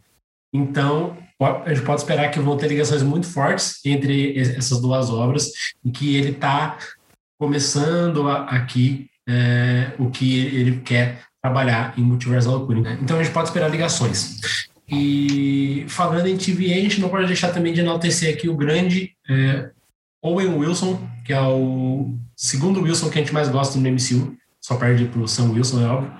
Então, 0.52 1.18
a 1.40 1.74
gente 1.74 1.86
pode 1.86 2.02
esperar 2.02 2.30
que 2.32 2.40
vão 2.40 2.58
ter 2.58 2.68
ligações 2.68 3.04
muito 3.04 3.28
fortes 3.28 3.80
entre 3.86 4.38
essas 4.38 4.82
duas 4.82 5.10
obras 5.10 5.52
e 5.86 5.92
que 5.92 6.16
ele 6.16 6.32
está 6.32 6.78
começando 7.40 8.28
a, 8.28 8.44
aqui 8.44 9.08
é, 9.28 9.94
o 9.98 10.10
que 10.10 10.46
ele 10.46 10.82
quer 10.82 11.22
trabalhar 11.42 11.94
em 11.98 12.02
Multiverso 12.02 12.50
da 12.50 12.56
Loucura. 12.56 12.82
Né? 12.82 13.00
Então, 13.02 13.18
a 13.18 13.24
gente 13.24 13.34
pode 13.34 13.48
esperar 13.48 13.70
ligações. 13.70 14.42
E 14.88 15.86
falando 15.88 16.28
em 16.28 16.36
TVA, 16.36 16.74
a 16.74 16.82
gente 16.82 17.00
não 17.00 17.10
pode 17.10 17.28
deixar 17.28 17.52
também 17.52 17.74
de 17.74 17.80
enaltecer 17.80 18.34
aqui 18.34 18.50
o 18.50 18.58
grande 18.58 19.12
é, 19.30 19.70
Owen 20.22 20.56
Wilson, 20.56 21.00
que 21.24 21.32
é 21.32 21.42
o 21.42 22.16
segundo 22.36 22.82
Wilson 22.82 23.10
que 23.10 23.20
a 23.20 23.22
gente 23.22 23.34
mais 23.34 23.48
gosta 23.48 23.80
no 23.80 23.90
MCU, 23.90 24.36
só 24.60 24.76
perde 24.76 25.06
para 25.06 25.22
o 25.22 25.28
Sam 25.28 25.52
Wilson, 25.52 25.82
é 25.82 25.88
óbvio. 25.88 26.14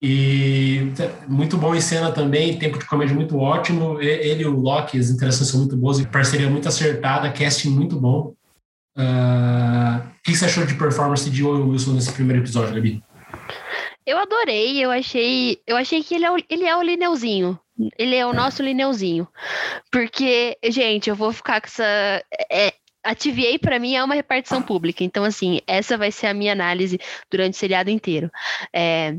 E 0.00 0.92
muito 1.28 1.56
bom 1.56 1.74
em 1.74 1.80
cena 1.80 2.12
também, 2.12 2.58
tempo 2.58 2.78
de 2.78 2.86
comédia 2.86 3.14
muito 3.14 3.36
ótimo. 3.36 4.00
Ele 4.00 4.42
e 4.42 4.46
o 4.46 4.58
Loki, 4.58 4.98
as 4.98 5.10
interações 5.10 5.50
são 5.50 5.60
muito 5.60 5.76
boas, 5.76 6.00
parceria 6.06 6.48
muito 6.48 6.68
acertada, 6.68 7.30
casting 7.32 7.70
muito 7.70 7.98
bom. 7.98 8.32
Uh, 8.98 10.04
o 10.04 10.22
que 10.24 10.34
você 10.36 10.46
achou 10.46 10.66
de 10.66 10.74
performance 10.74 11.30
de 11.30 11.44
Owen 11.44 11.70
Wilson 11.70 11.92
nesse 11.92 12.12
primeiro 12.12 12.42
episódio, 12.42 12.74
Gabi? 12.74 13.02
Eu 14.04 14.18
adorei, 14.18 14.82
eu 14.82 14.90
achei, 14.90 15.60
eu 15.66 15.76
achei 15.76 16.02
que 16.02 16.14
ele 16.14 16.24
é 16.24 16.30
o, 16.32 16.36
ele 16.48 16.64
é 16.64 16.76
o 16.76 16.82
Lineuzinho. 16.82 17.58
Ele 17.96 18.16
é 18.16 18.26
o 18.26 18.32
nosso 18.32 18.62
Lineuzinho. 18.62 19.28
Porque, 19.92 20.58
gente, 20.64 21.08
eu 21.08 21.14
vou 21.14 21.32
ficar 21.32 21.60
com 21.60 21.68
essa. 21.68 21.84
É, 22.50 22.72
a 23.04 23.14
TVA 23.14 23.58
para 23.60 23.78
mim 23.78 23.94
é 23.94 24.02
uma 24.02 24.14
repartição 24.14 24.60
pública, 24.60 25.04
então 25.04 25.24
assim, 25.24 25.60
essa 25.66 25.96
vai 25.96 26.10
ser 26.10 26.26
a 26.26 26.34
minha 26.34 26.52
análise 26.52 26.98
durante 27.30 27.54
o 27.54 27.56
seriado 27.56 27.90
inteiro. 27.90 28.30
É, 28.72 29.14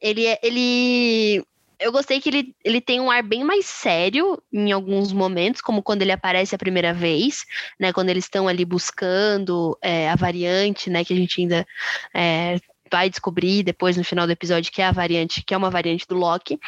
ele, 0.00 0.26
é, 0.26 0.38
ele, 0.42 1.44
eu 1.80 1.92
gostei 1.92 2.20
que 2.20 2.28
ele, 2.28 2.56
ele 2.64 2.80
tem 2.80 3.00
um 3.00 3.10
ar 3.10 3.22
bem 3.22 3.44
mais 3.44 3.66
sério 3.66 4.42
em 4.52 4.72
alguns 4.72 5.12
momentos, 5.12 5.60
como 5.60 5.82
quando 5.82 6.02
ele 6.02 6.12
aparece 6.12 6.54
a 6.54 6.58
primeira 6.58 6.92
vez, 6.92 7.44
né? 7.78 7.92
Quando 7.92 8.10
eles 8.10 8.24
estão 8.24 8.48
ali 8.48 8.64
buscando 8.64 9.78
é, 9.80 10.10
a 10.10 10.16
variante, 10.16 10.90
né? 10.90 11.04
Que 11.04 11.12
a 11.12 11.16
gente 11.16 11.40
ainda 11.40 11.66
é, 12.12 12.58
vai 12.90 13.08
descobrir 13.08 13.62
depois 13.62 13.96
no 13.96 14.04
final 14.04 14.26
do 14.26 14.32
episódio 14.32 14.72
que 14.72 14.82
é 14.82 14.86
a 14.86 14.92
variante, 14.92 15.42
que 15.42 15.54
é 15.54 15.56
uma 15.56 15.70
variante 15.70 16.06
do 16.06 16.16
Loki. 16.16 16.58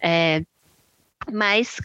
É, 0.00 0.42
mas 1.30 1.80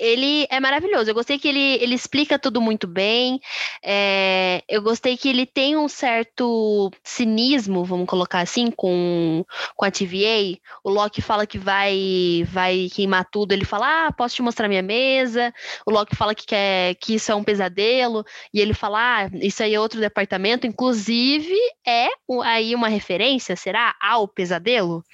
ele 0.00 0.46
é 0.50 0.58
maravilhoso. 0.58 1.10
Eu 1.10 1.14
gostei 1.14 1.38
que 1.38 1.46
ele, 1.46 1.74
ele 1.74 1.94
explica 1.94 2.38
tudo 2.38 2.58
muito 2.60 2.88
bem. 2.88 3.38
É, 3.84 4.64
eu 4.66 4.80
gostei 4.80 5.14
que 5.16 5.28
ele 5.28 5.44
tem 5.44 5.76
um 5.76 5.88
certo 5.88 6.90
cinismo, 7.04 7.84
vamos 7.84 8.06
colocar 8.06 8.40
assim, 8.40 8.70
com, 8.70 9.44
com 9.76 9.84
a 9.84 9.90
TVA. 9.90 10.58
O 10.82 10.90
Loki 10.90 11.20
fala 11.20 11.46
que 11.46 11.58
vai 11.58 12.46
vai 12.48 12.88
queimar 12.92 13.26
tudo. 13.30 13.52
Ele 13.52 13.66
fala: 13.66 14.06
Ah, 14.06 14.12
posso 14.12 14.34
te 14.34 14.42
mostrar 14.42 14.68
minha 14.68 14.82
mesa. 14.82 15.52
O 15.84 15.90
Loki 15.90 16.16
fala 16.16 16.34
que 16.34 16.46
quer 16.46 16.94
que 16.94 17.14
isso 17.16 17.30
é 17.30 17.34
um 17.34 17.44
pesadelo. 17.44 18.24
E 18.54 18.60
ele 18.60 18.72
fala: 18.72 19.24
Ah, 19.24 19.30
isso 19.34 19.62
aí 19.62 19.74
é 19.74 19.80
outro 19.80 20.00
departamento. 20.00 20.66
Inclusive, 20.66 21.54
é 21.86 22.08
aí 22.44 22.74
uma 22.74 22.88
referência, 22.88 23.54
será? 23.54 23.94
Ao 24.00 24.26
pesadelo? 24.26 25.04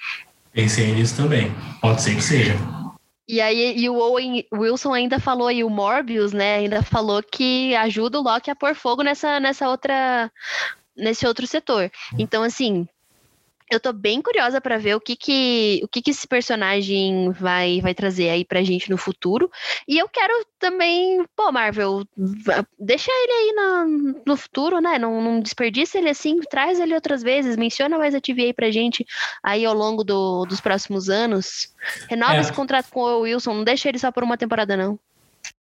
Pensei 0.53 0.93
nisso 0.93 1.17
também. 1.17 1.53
Pode 1.81 2.01
ser 2.01 2.15
que 2.15 2.23
seja. 2.23 2.86
E 3.27 3.41
aí, 3.41 3.77
e 3.77 3.89
o 3.89 3.97
Owen 3.97 4.45
Wilson 4.53 4.93
ainda 4.93 5.19
falou, 5.19 5.51
e 5.51 5.63
o 5.63 5.69
Morbius, 5.69 6.31
né, 6.31 6.55
ainda 6.55 6.81
falou 6.81 7.21
que 7.21 7.75
ajuda 7.75 8.19
o 8.19 8.23
Loki 8.23 8.49
a 8.49 8.55
pôr 8.55 8.73
fogo 8.73 9.03
nessa, 9.03 9.37
nessa 9.39 9.67
outra, 9.67 10.31
nesse 10.95 11.27
outro 11.27 11.45
setor. 11.45 11.91
Então, 12.17 12.41
assim, 12.41 12.87
eu 13.69 13.79
tô 13.79 13.91
bem 13.91 14.21
curiosa 14.21 14.61
para 14.61 14.77
ver 14.77 14.95
o 14.95 15.01
que 15.01 15.15
que, 15.15 15.81
o 15.83 15.87
que 15.87 16.01
que 16.01 16.11
esse 16.11 16.25
personagem 16.27 17.31
vai, 17.31 17.81
vai 17.81 17.93
trazer 17.93 18.29
aí 18.29 18.45
pra 18.45 18.63
gente 18.63 18.89
no 18.89 18.97
futuro. 18.97 19.51
E 19.87 19.97
eu 19.97 20.07
quero 20.07 20.33
também, 20.57 21.25
pô, 21.35 21.51
Marvel, 21.51 22.05
deixa 22.79 23.11
ele 23.11 23.31
aí 23.33 23.53
no, 23.55 24.21
no 24.25 24.37
futuro, 24.37 24.79
né? 24.79 24.97
Não, 24.97 25.21
não 25.21 25.39
desperdiça 25.41 25.97
ele 25.97 26.09
assim, 26.09 26.39
traz 26.49 26.79
ele 26.79 26.95
outras 26.95 27.21
vezes, 27.21 27.57
menciona 27.57 27.97
mais 27.97 28.15
a 28.15 28.21
TV 28.21 28.43
aí 28.43 28.53
pra 28.53 28.71
gente 28.71 29.05
aí 29.43 29.65
ao 29.65 29.73
longo 29.73 30.03
do, 30.03 30.45
dos 30.45 30.61
próximos 30.61 31.09
anos. 31.09 31.73
Renova 32.09 32.37
é. 32.37 32.41
esse 32.41 32.53
contrato 32.53 32.89
com 32.89 33.01
o 33.01 33.19
Wilson, 33.21 33.53
não 33.53 33.63
deixa 33.65 33.89
ele 33.89 33.99
só 33.99 34.11
por 34.11 34.23
uma 34.23 34.37
temporada, 34.37 34.77
não. 34.77 34.97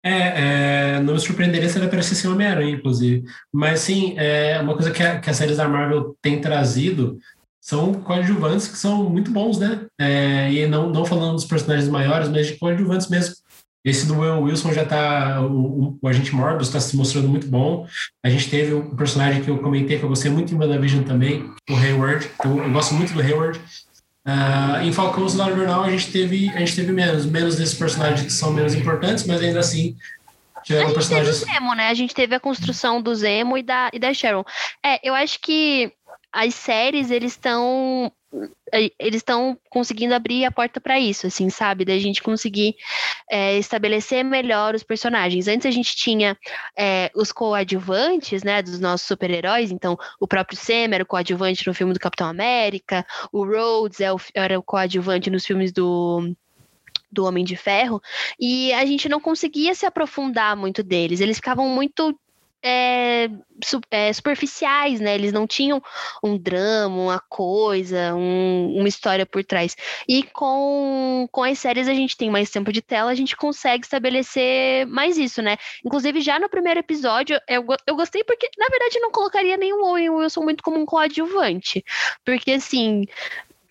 É, 0.02 0.96
é, 0.96 1.00
não 1.00 1.14
me 1.14 1.20
surpreenderia 1.20 1.68
se 1.68 1.78
ele 1.78 1.86
aparecesse 1.86 2.26
em 2.26 2.30
Homem-Aranha, 2.30 2.76
inclusive. 2.76 3.24
Mas, 3.50 3.80
sim, 3.80 4.14
é 4.18 4.60
uma 4.60 4.74
coisa 4.74 4.90
que, 4.90 5.02
a, 5.02 5.18
que 5.18 5.30
as 5.30 5.36
séries 5.36 5.56
da 5.56 5.66
Marvel 5.66 6.14
têm 6.20 6.40
trazido 6.40 7.18
são 7.64 7.94
coadjuvantes 7.94 8.68
que 8.68 8.76
são 8.76 9.08
muito 9.08 9.30
bons, 9.30 9.58
né? 9.58 9.86
É, 9.98 10.52
e 10.52 10.66
não, 10.66 10.90
não 10.90 11.06
falando 11.06 11.36
dos 11.36 11.46
personagens 11.46 11.88
maiores, 11.88 12.28
mas 12.28 12.46
de 12.46 12.58
coadjuvantes 12.58 13.08
mesmo. 13.08 13.34
Esse 13.82 14.06
do 14.06 14.18
Will 14.18 14.42
Wilson 14.42 14.70
já 14.70 14.84
tá. 14.84 15.40
O, 15.40 15.98
o 16.00 16.08
Agente 16.08 16.34
Morbius 16.34 16.68
está 16.68 16.78
se 16.78 16.94
mostrando 16.94 17.26
muito 17.26 17.46
bom. 17.46 17.86
A 18.22 18.28
gente 18.28 18.50
teve 18.50 18.74
um 18.74 18.94
personagem 18.94 19.42
que 19.42 19.48
eu 19.48 19.58
comentei 19.58 19.98
que 19.98 20.04
eu 20.04 20.10
gostei 20.10 20.30
muito 20.30 20.54
em 20.54 20.58
WandaVision 20.58 21.04
também, 21.04 21.50
o 21.70 21.74
Hayward. 21.74 22.30
Eu, 22.44 22.64
eu 22.64 22.70
gosto 22.70 22.92
muito 22.94 23.14
do 23.14 23.20
Hayward. 23.20 23.58
Uh, 24.26 24.84
em 24.84 24.92
Falcão 24.92 25.26
Soldado 25.26 25.52
Invernal 25.52 25.84
a 25.84 25.90
gente 25.90 26.10
teve 26.10 26.50
a 26.50 26.58
gente 26.58 26.74
teve 26.74 26.92
menos 26.92 27.26
menos 27.26 27.56
desses 27.56 27.74
personagens 27.74 28.22
que 28.22 28.32
são 28.32 28.52
menos 28.52 28.74
importantes, 28.74 29.26
mas 29.26 29.42
ainda 29.42 29.60
assim 29.60 29.96
tiveram 30.64 30.90
a 30.90 30.94
personagens. 30.94 31.40
Teve 31.40 31.50
o 31.50 31.54
Zemo, 31.54 31.74
né? 31.74 31.88
A 31.88 31.94
gente 31.94 32.14
teve 32.14 32.34
a 32.34 32.40
construção 32.40 33.00
do 33.00 33.14
Zemo 33.14 33.56
e 33.56 33.62
da 33.62 33.90
e 33.92 33.98
da 33.98 34.12
Sharon. 34.12 34.44
É, 34.84 34.98
eu 35.06 35.14
acho 35.14 35.38
que 35.40 35.92
as 36.34 36.54
séries, 36.54 37.12
eles 37.12 37.32
estão 37.32 38.12
eles 38.98 39.18
estão 39.18 39.56
conseguindo 39.70 40.12
abrir 40.12 40.44
a 40.44 40.50
porta 40.50 40.80
para 40.80 40.98
isso, 40.98 41.28
assim, 41.28 41.48
sabe? 41.48 41.84
Da 41.84 41.96
gente 41.96 42.20
conseguir 42.20 42.74
é, 43.30 43.56
estabelecer 43.56 44.24
melhor 44.24 44.74
os 44.74 44.82
personagens. 44.82 45.46
Antes 45.46 45.66
a 45.66 45.70
gente 45.70 45.94
tinha 45.94 46.36
é, 46.76 47.12
os 47.14 47.30
coadjuvantes, 47.30 48.42
né, 48.42 48.60
dos 48.60 48.80
nossos 48.80 49.06
super-heróis. 49.06 49.70
Então, 49.70 49.96
o 50.18 50.26
próprio 50.26 50.58
Sam 50.58 50.92
era 50.92 51.04
o 51.04 51.06
coadjuvante 51.06 51.64
no 51.64 51.72
filme 51.72 51.92
do 51.92 52.00
Capitão 52.00 52.26
América, 52.26 53.06
o 53.32 53.44
Rhodes 53.44 54.00
é 54.00 54.08
era 54.34 54.58
o 54.58 54.62
coadjuvante 54.64 55.30
nos 55.30 55.46
filmes 55.46 55.72
do 55.72 56.34
do 57.12 57.24
Homem 57.24 57.44
de 57.44 57.54
Ferro, 57.54 58.02
e 58.40 58.72
a 58.72 58.84
gente 58.84 59.08
não 59.08 59.20
conseguia 59.20 59.72
se 59.72 59.86
aprofundar 59.86 60.56
muito 60.56 60.82
deles. 60.82 61.20
Eles 61.20 61.36
ficavam 61.36 61.68
muito 61.68 62.18
é, 62.64 63.28
su, 63.62 63.78
é, 63.90 64.10
superficiais, 64.10 64.98
né? 64.98 65.14
Eles 65.14 65.32
não 65.32 65.46
tinham 65.46 65.82
um 66.22 66.38
drama, 66.38 66.96
uma 66.96 67.22
coisa, 67.28 68.14
um, 68.14 68.74
uma 68.78 68.88
história 68.88 69.26
por 69.26 69.44
trás. 69.44 69.76
E 70.08 70.22
com, 70.22 71.28
com 71.30 71.42
as 71.42 71.58
séries 71.58 71.86
a 71.86 71.92
gente 71.92 72.16
tem 72.16 72.30
mais 72.30 72.50
tempo 72.50 72.72
de 72.72 72.80
tela, 72.80 73.10
a 73.10 73.14
gente 73.14 73.36
consegue 73.36 73.84
estabelecer 73.84 74.86
mais 74.86 75.18
isso, 75.18 75.42
né? 75.42 75.58
Inclusive, 75.84 76.22
já 76.22 76.38
no 76.38 76.48
primeiro 76.48 76.80
episódio, 76.80 77.38
eu, 77.46 77.66
eu 77.86 77.96
gostei 77.96 78.24
porque, 78.24 78.48
na 78.56 78.66
verdade, 78.70 78.98
não 78.98 79.10
colocaria 79.10 79.58
nenhum 79.58 79.84
Owen 79.84 80.10
Wilson 80.10 80.40
muito 80.42 80.62
como 80.62 80.80
um 80.80 80.86
coadjuvante. 80.86 81.84
Porque, 82.24 82.52
assim, 82.52 83.04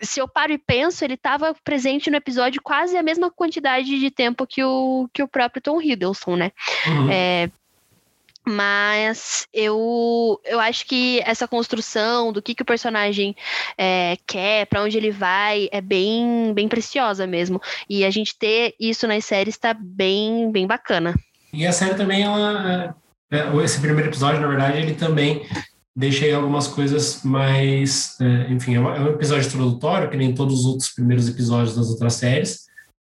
se 0.00 0.20
eu 0.20 0.28
paro 0.28 0.52
e 0.52 0.58
penso, 0.58 1.04
ele 1.04 1.14
estava 1.14 1.52
presente 1.64 2.10
no 2.10 2.16
episódio 2.16 2.62
quase 2.62 2.96
a 2.96 3.02
mesma 3.02 3.28
quantidade 3.28 3.98
de 3.98 4.10
tempo 4.10 4.46
que 4.46 4.62
o, 4.62 5.08
que 5.12 5.22
o 5.22 5.28
próprio 5.28 5.60
Tom 5.60 5.82
Hiddleston, 5.82 6.36
né? 6.36 6.52
Uhum. 6.86 7.10
É, 7.10 7.50
mas 8.46 9.46
eu, 9.52 10.40
eu 10.44 10.60
acho 10.60 10.86
que 10.86 11.20
essa 11.24 11.48
construção 11.48 12.32
do 12.32 12.42
que, 12.42 12.54
que 12.54 12.62
o 12.62 12.66
personagem 12.66 13.34
é, 13.78 14.18
quer, 14.26 14.66
para 14.66 14.82
onde 14.82 14.98
ele 14.98 15.10
vai, 15.10 15.68
é 15.72 15.80
bem, 15.80 16.52
bem 16.54 16.68
preciosa 16.68 17.26
mesmo. 17.26 17.60
E 17.88 18.04
a 18.04 18.10
gente 18.10 18.36
ter 18.38 18.74
isso 18.78 19.06
nas 19.06 19.24
séries 19.24 19.54
está 19.54 19.72
bem, 19.72 20.52
bem 20.52 20.66
bacana. 20.66 21.14
E 21.52 21.66
a 21.66 21.72
série 21.72 21.94
também, 21.94 22.22
ela, 22.22 22.94
é, 23.30 23.38
é, 23.38 23.64
esse 23.64 23.80
primeiro 23.80 24.10
episódio, 24.10 24.40
na 24.40 24.48
verdade, 24.48 24.78
ele 24.78 24.94
também 24.94 25.46
deixa 25.96 26.24
aí 26.24 26.34
algumas 26.34 26.66
coisas 26.66 27.22
mais. 27.22 28.18
É, 28.20 28.52
enfim, 28.52 28.74
é 28.74 28.80
um 28.80 29.08
episódio 29.08 29.46
introdutório, 29.46 30.10
que 30.10 30.16
nem 30.16 30.34
todos 30.34 30.60
os 30.60 30.66
outros 30.66 30.90
primeiros 30.90 31.28
episódios 31.28 31.76
das 31.76 31.88
outras 31.88 32.14
séries, 32.14 32.64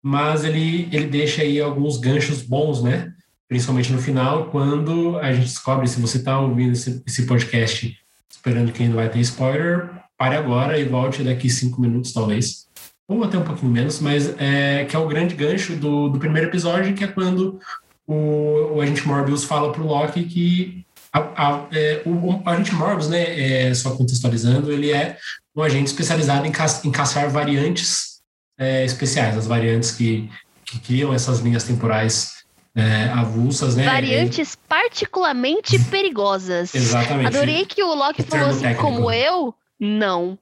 mas 0.04 0.44
ele, 0.44 0.88
ele 0.92 1.06
deixa 1.06 1.42
aí 1.42 1.60
alguns 1.60 1.96
ganchos 1.98 2.42
bons, 2.42 2.82
né? 2.82 3.12
Principalmente 3.48 3.92
no 3.92 4.00
final, 4.00 4.46
quando 4.46 5.18
a 5.18 5.32
gente 5.32 5.46
descobre, 5.46 5.86
se 5.86 6.00
você 6.00 6.18
está 6.18 6.38
ouvindo 6.38 6.72
esse, 6.72 7.02
esse, 7.06 7.26
podcast 7.26 7.96
esperando 8.30 8.72
que 8.72 8.82
ainda 8.82 8.96
vai 8.96 9.08
ter 9.08 9.20
spoiler, 9.20 9.90
pare 10.16 10.36
agora 10.36 10.78
e 10.78 10.84
volte 10.84 11.22
daqui 11.22 11.48
cinco 11.48 11.80
minutos, 11.80 12.12
talvez. 12.12 12.66
Ou 13.08 13.22
até 13.22 13.38
um 13.38 13.44
pouquinho 13.44 13.70
menos, 13.70 14.00
mas 14.00 14.34
é, 14.38 14.84
que 14.84 14.96
é 14.96 14.98
o 14.98 15.06
grande 15.06 15.34
gancho 15.34 15.76
do, 15.76 16.08
do 16.08 16.18
primeiro 16.18 16.48
episódio, 16.48 16.94
que 16.94 17.04
é 17.04 17.06
quando 17.06 17.60
o, 18.06 18.74
o 18.74 18.80
agente 18.80 19.06
Morbius 19.06 19.44
fala 19.44 19.72
para 19.72 19.82
o 19.82 19.86
Loki 19.86 20.24
que 20.24 20.84
a, 21.12 21.20
a, 21.20 21.66
é, 21.72 22.02
o, 22.04 22.10
o, 22.10 22.42
agente 22.48 22.74
Morbius, 22.74 23.08
né, 23.08 23.68
é, 23.68 23.74
só 23.74 23.92
contextualizando, 23.96 24.72
ele 24.72 24.92
é 24.92 25.16
um 25.54 25.62
agente 25.62 25.86
especializado 25.86 26.46
em, 26.46 26.52
ca, 26.52 26.66
em 26.84 26.90
caçar 26.90 27.30
variantes 27.30 28.20
é, 28.58 28.84
especiais, 28.84 29.36
as 29.36 29.46
variantes 29.46 29.92
que 29.92 30.28
que 30.66 30.80
criam 30.80 31.14
essas 31.14 31.38
linhas 31.38 31.64
temporais 31.64 32.35
é, 32.76 33.04
avulsas, 33.08 33.74
né? 33.74 33.86
Variantes 33.86 34.52
é... 34.54 34.58
particularmente 34.68 35.78
perigosas. 35.90 36.74
Exatamente. 36.74 37.28
Adorei 37.28 37.64
que 37.64 37.82
o 37.82 37.94
Loki 37.94 38.22
falou 38.22 38.50
assim, 38.50 38.60
técnico. 38.60 38.82
como 38.82 39.10
eu, 39.10 39.54
não. 39.80 40.38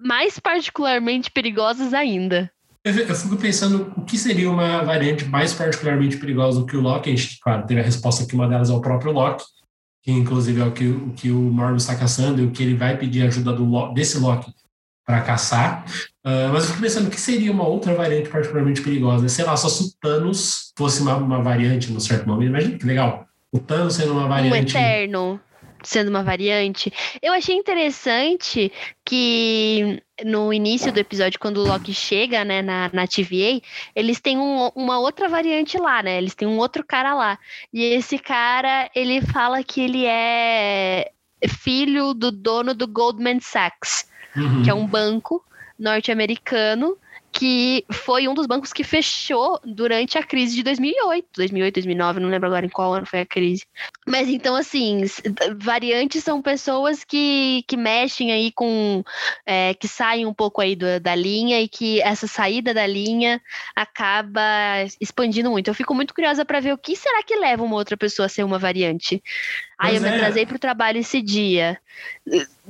Mais 0.00 0.38
particularmente 0.38 1.30
perigosas 1.30 1.92
ainda. 1.92 2.50
Eu, 2.82 2.94
eu, 2.94 3.14
fico 3.14 3.36
pensando 3.36 3.92
o 3.96 4.02
que 4.02 4.16
seria 4.16 4.50
uma 4.50 4.82
variante 4.82 5.24
mais 5.26 5.52
particularmente 5.52 6.16
perigosa 6.16 6.60
do 6.60 6.66
que 6.66 6.76
o 6.76 6.80
Loki. 6.80 7.10
A 7.10 7.16
gente, 7.16 7.38
claro, 7.40 7.66
teve 7.66 7.80
a 7.80 7.84
resposta 7.84 8.26
que 8.26 8.34
uma 8.34 8.48
delas 8.48 8.70
é 8.70 8.72
o 8.72 8.80
próprio 8.80 9.12
Loki, 9.12 9.44
que 10.02 10.10
inclusive 10.10 10.60
é 10.60 10.64
o 10.64 10.72
que 10.72 10.86
o, 10.86 11.10
que 11.12 11.30
o 11.30 11.38
Morbius 11.38 11.82
está 11.82 11.96
caçando 11.96 12.42
e 12.42 12.46
o 12.46 12.50
que 12.50 12.62
ele 12.62 12.74
vai 12.74 12.96
pedir 12.96 13.22
ajuda 13.26 13.52
do, 13.52 13.92
desse 13.92 14.18
Loki 14.18 14.52
para 15.04 15.20
caçar. 15.20 15.84
Uh, 16.24 16.48
mas 16.52 16.64
eu 16.64 16.70
fico 16.70 16.80
pensando 16.80 17.10
que 17.10 17.20
seria 17.20 17.52
uma 17.52 17.66
outra 17.66 17.94
variante 17.94 18.30
particularmente 18.30 18.80
perigosa. 18.80 19.28
Sei 19.28 19.44
lá, 19.44 19.56
só 19.56 19.68
se 19.68 19.84
o 19.84 19.92
Thanos 20.00 20.72
fosse 20.76 21.02
uma, 21.02 21.16
uma 21.16 21.42
variante 21.42 21.92
no 21.92 22.00
certo 22.00 22.26
momento. 22.26 22.48
Imagina 22.48 22.78
que 22.78 22.86
legal. 22.86 23.26
O 23.52 23.58
Thanos 23.58 23.94
sendo 23.94 24.12
uma 24.12 24.26
variante. 24.26 24.76
Um 24.76 24.80
eterno 24.80 25.40
sendo 25.82 26.08
uma 26.08 26.22
variante. 26.22 26.90
Eu 27.20 27.32
achei 27.34 27.54
interessante 27.54 28.72
que 29.04 30.02
no 30.24 30.50
início 30.50 30.90
do 30.90 30.98
episódio, 30.98 31.38
quando 31.38 31.58
o 31.58 31.66
Loki 31.66 31.92
chega, 31.92 32.42
né, 32.42 32.62
na, 32.62 32.90
na 32.90 33.06
TVA, 33.06 33.60
eles 33.94 34.18
têm 34.18 34.38
um, 34.38 34.70
uma 34.74 34.98
outra 34.98 35.28
variante 35.28 35.76
lá, 35.76 36.02
né? 36.02 36.16
Eles 36.16 36.34
têm 36.34 36.48
um 36.48 36.56
outro 36.56 36.82
cara 36.82 37.14
lá. 37.14 37.38
E 37.70 37.84
esse 37.84 38.18
cara, 38.18 38.90
ele 38.94 39.20
fala 39.20 39.62
que 39.62 39.82
ele 39.82 40.06
é 40.06 41.10
filho 41.46 42.14
do 42.14 42.32
dono 42.32 42.72
do 42.72 42.88
Goldman 42.88 43.40
Sachs 43.40 44.06
uhum. 44.36 44.62
que 44.62 44.70
é 44.70 44.74
um 44.74 44.86
banco 44.86 45.44
norte-americano 45.78 46.96
que 47.34 47.84
foi 47.90 48.28
um 48.28 48.32
dos 48.32 48.46
bancos 48.46 48.72
que 48.72 48.84
fechou 48.84 49.60
durante 49.64 50.16
a 50.16 50.22
crise 50.22 50.54
de 50.54 50.62
2008, 50.62 51.26
2008, 51.34 51.74
2009, 51.74 52.20
não 52.20 52.28
lembro 52.28 52.46
agora 52.46 52.64
em 52.64 52.68
qual 52.68 52.94
ano 52.94 53.04
foi 53.04 53.22
a 53.22 53.26
crise. 53.26 53.66
Mas 54.06 54.28
então, 54.28 54.54
assim, 54.54 55.02
variantes 55.56 56.22
são 56.22 56.40
pessoas 56.40 57.02
que, 57.02 57.64
que 57.66 57.76
mexem 57.76 58.30
aí 58.30 58.52
com, 58.52 59.02
é, 59.44 59.74
que 59.74 59.88
saem 59.88 60.24
um 60.24 60.32
pouco 60.32 60.60
aí 60.60 60.76
do, 60.76 61.00
da 61.00 61.16
linha 61.16 61.60
e 61.60 61.66
que 61.66 62.00
essa 62.02 62.28
saída 62.28 62.72
da 62.72 62.86
linha 62.86 63.42
acaba 63.74 64.40
expandindo 65.00 65.50
muito. 65.50 65.66
Eu 65.66 65.74
fico 65.74 65.92
muito 65.92 66.14
curiosa 66.14 66.44
para 66.44 66.60
ver 66.60 66.72
o 66.72 66.78
que 66.78 66.94
será 66.94 67.20
que 67.24 67.34
leva 67.34 67.64
uma 67.64 67.74
outra 67.74 67.96
pessoa 67.96 68.26
a 68.26 68.28
ser 68.28 68.44
uma 68.44 68.60
variante. 68.60 69.20
Aí 69.76 69.96
eu 69.96 70.00
me 70.00 70.08
é. 70.08 70.14
atrasei 70.14 70.46
para 70.46 70.54
o 70.54 70.60
trabalho 70.60 70.98
esse 70.98 71.20
dia. 71.20 71.80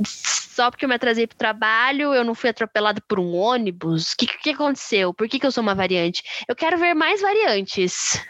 Só 0.03 0.71
porque 0.71 0.85
eu 0.85 0.89
me 0.89 0.95
atrasei 0.95 1.27
para 1.27 1.35
o 1.35 1.39
trabalho, 1.39 2.15
eu 2.15 2.25
não 2.25 2.35
fui 2.35 2.51
atropelado 2.51 3.03
por 3.09 3.19
um 3.19 3.33
ônibus. 3.35 4.13
O 4.13 4.17
que, 4.17 4.27
que 4.27 4.51
aconteceu? 4.51 5.13
Por 5.13 5.29
que, 5.29 5.39
que 5.39 5.47
eu 5.47 5.53
sou 5.53 5.63
uma 5.63 5.75
variante? 5.75 6.23
Eu 6.49 6.57
quero 6.57 6.79
ver 6.79 6.95
mais 6.95 7.21
variantes. 7.21 8.21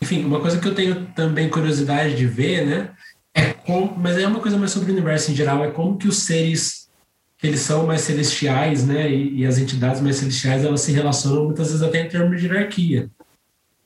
Enfim, 0.00 0.24
uma 0.24 0.40
coisa 0.40 0.58
que 0.58 0.66
eu 0.66 0.74
tenho 0.74 1.06
também 1.14 1.48
curiosidade 1.48 2.16
de 2.16 2.26
ver, 2.26 2.66
né? 2.66 2.90
É 3.34 3.52
como, 3.52 3.96
mas 3.98 4.18
é 4.18 4.26
uma 4.26 4.40
coisa 4.40 4.58
mais 4.58 4.70
sobre 4.70 4.90
o 4.90 4.92
universo 4.92 5.30
em 5.30 5.34
geral, 5.34 5.64
é 5.64 5.70
como 5.70 5.96
que 5.96 6.08
os 6.08 6.18
seres 6.18 6.82
que 7.38 7.46
eles 7.46 7.60
são 7.60 7.86
mais 7.86 8.02
celestiais, 8.02 8.86
né? 8.86 9.10
E, 9.10 9.40
e 9.40 9.46
as 9.46 9.58
entidades 9.58 10.00
mais 10.00 10.16
celestiais 10.16 10.64
elas 10.64 10.80
se 10.80 10.92
relacionam 10.92 11.46
muitas 11.46 11.68
vezes 11.68 11.82
até 11.82 12.00
em 12.00 12.08
termos 12.08 12.40
de 12.40 12.46
hierarquia. 12.46 13.10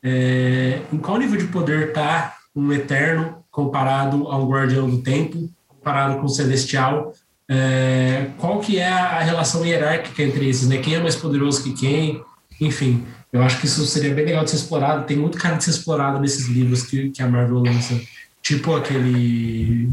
É, 0.02 0.80
em 0.92 0.98
qual 0.98 1.18
nível 1.18 1.38
de 1.38 1.46
poder 1.46 1.88
está 1.88 2.36
um 2.54 2.72
eterno 2.72 3.44
comparado 3.50 4.28
ao 4.28 4.46
guardião 4.48 4.88
do 4.88 5.02
tempo, 5.02 5.50
comparado 5.86 6.18
com 6.18 6.26
o 6.26 6.28
celestial, 6.28 7.14
é, 7.48 8.30
qual 8.38 8.58
que 8.58 8.78
é 8.78 8.88
a 8.88 9.20
relação 9.20 9.64
hierárquica 9.64 10.20
entre 10.20 10.48
esses, 10.48 10.68
né? 10.68 10.78
Quem 10.78 10.96
é 10.96 11.00
mais 11.00 11.14
poderoso 11.14 11.62
que 11.62 11.72
quem? 11.72 12.20
Enfim, 12.60 13.04
eu 13.32 13.40
acho 13.40 13.60
que 13.60 13.66
isso 13.66 13.86
seria 13.86 14.12
bem 14.12 14.24
legal 14.24 14.42
de 14.42 14.50
ser 14.50 14.56
explorado. 14.56 15.06
Tem 15.06 15.16
muito 15.16 15.38
cara 15.38 15.54
de 15.54 15.62
ser 15.62 15.70
explorado 15.70 16.18
nesses 16.18 16.48
livros 16.48 16.82
que, 16.82 17.10
que 17.10 17.22
a 17.22 17.28
Marvel 17.28 17.60
lança, 17.60 18.00
tipo 18.42 18.74
aquele 18.74 19.88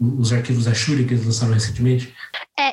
os 0.00 0.32
arquivos 0.32 0.64
da 0.64 0.74
Shuri 0.74 1.04
que 1.04 1.14
eles 1.14 1.24
lançaram 1.24 1.54
recentemente? 1.54 2.12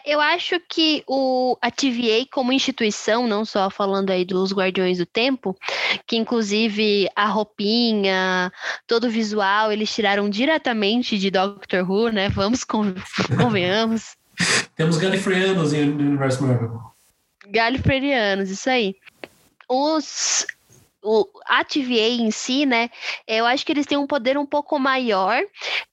Eu 0.06 0.22
acho 0.22 0.60
que 0.70 1.04
o, 1.08 1.58
a 1.60 1.72
TVA 1.72 2.28
como 2.32 2.54
instituição, 2.54 3.28
não 3.28 3.44
só 3.44 3.72
falando 3.72 4.12
aí 4.12 4.24
dos 4.24 4.54
Guardiões 4.54 5.00
do 5.00 5.06
Tempo, 5.06 5.58
que 6.06 6.16
inclusive 6.16 7.10
a 7.16 7.26
roupinha, 7.26 8.52
todo 8.86 9.08
o 9.08 9.10
visual, 9.10 9.72
eles 9.72 9.94
tiraram 9.94 10.30
diretamente 10.30 11.18
de 11.18 11.32
Doctor 11.32 11.90
Who, 11.90 12.10
né? 12.10 12.30
Vamos, 12.30 12.64
convenhamos. 12.64 14.16
Temos 14.76 14.98
galifreanos 14.98 15.74
no 15.74 15.80
universo 15.80 16.44
Marvel. 16.44 16.82
Galifreanos, 17.48 18.52
isso 18.52 18.70
aí. 18.70 18.96
Os 19.68 20.46
o, 21.06 21.28
a 21.46 21.64
TVA 21.64 22.10
em 22.10 22.32
si, 22.32 22.66
né? 22.66 22.90
Eu 23.28 23.46
acho 23.46 23.66
que 23.66 23.72
eles 23.72 23.86
têm 23.86 23.98
um 23.98 24.08
poder 24.08 24.38
um 24.38 24.46
pouco 24.46 24.80
maior 24.80 25.42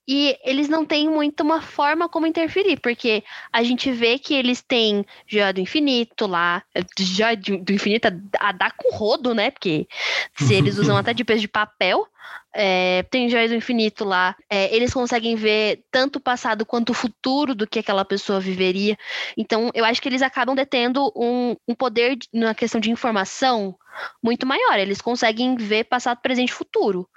e 0.07 0.37
eles 0.43 0.67
não 0.67 0.85
têm 0.85 1.07
muito 1.07 1.41
uma 1.41 1.61
forma 1.61 2.09
como 2.09 2.27
interferir, 2.27 2.79
porque 2.79 3.23
a 3.51 3.63
gente 3.63 3.91
vê 3.91 4.17
que 4.17 4.33
eles 4.33 4.61
têm 4.61 5.05
Joia 5.27 5.53
do 5.53 5.61
Infinito 5.61 6.25
lá, 6.25 6.63
Joia 6.97 7.37
do 7.37 7.71
Infinito 7.71 8.07
a, 8.07 8.49
a 8.49 8.51
dar 8.51 8.71
com 8.71 8.95
rodo, 8.95 9.33
né? 9.33 9.51
Porque 9.51 9.87
se 10.35 10.53
eles 10.53 10.77
usam 10.77 10.97
até 10.97 11.13
de 11.13 11.23
peso 11.23 11.41
de 11.41 11.47
papel, 11.47 12.07
é, 12.53 13.03
tem 13.03 13.29
Joias 13.29 13.49
do 13.49 13.55
Infinito 13.55 14.05
lá. 14.05 14.35
É, 14.49 14.73
eles 14.75 14.93
conseguem 14.93 15.35
ver 15.35 15.83
tanto 15.91 16.17
o 16.17 16.21
passado 16.21 16.65
quanto 16.65 16.91
o 16.91 16.93
futuro 16.93 17.55
do 17.55 17.67
que 17.67 17.79
aquela 17.79 18.05
pessoa 18.05 18.39
viveria. 18.39 18.97
Então, 19.37 19.71
eu 19.73 19.83
acho 19.83 20.01
que 20.01 20.07
eles 20.07 20.21
acabam 20.21 20.55
detendo 20.55 21.11
um, 21.15 21.55
um 21.67 21.73
poder 21.73 22.17
na 22.31 22.53
questão 22.53 22.79
de 22.79 22.91
informação 22.91 23.75
muito 24.21 24.45
maior. 24.45 24.77
Eles 24.77 25.01
conseguem 25.01 25.55
ver 25.55 25.85
passado, 25.85 26.19
presente 26.21 26.49
e 26.49 26.53
futuro, 26.53 27.07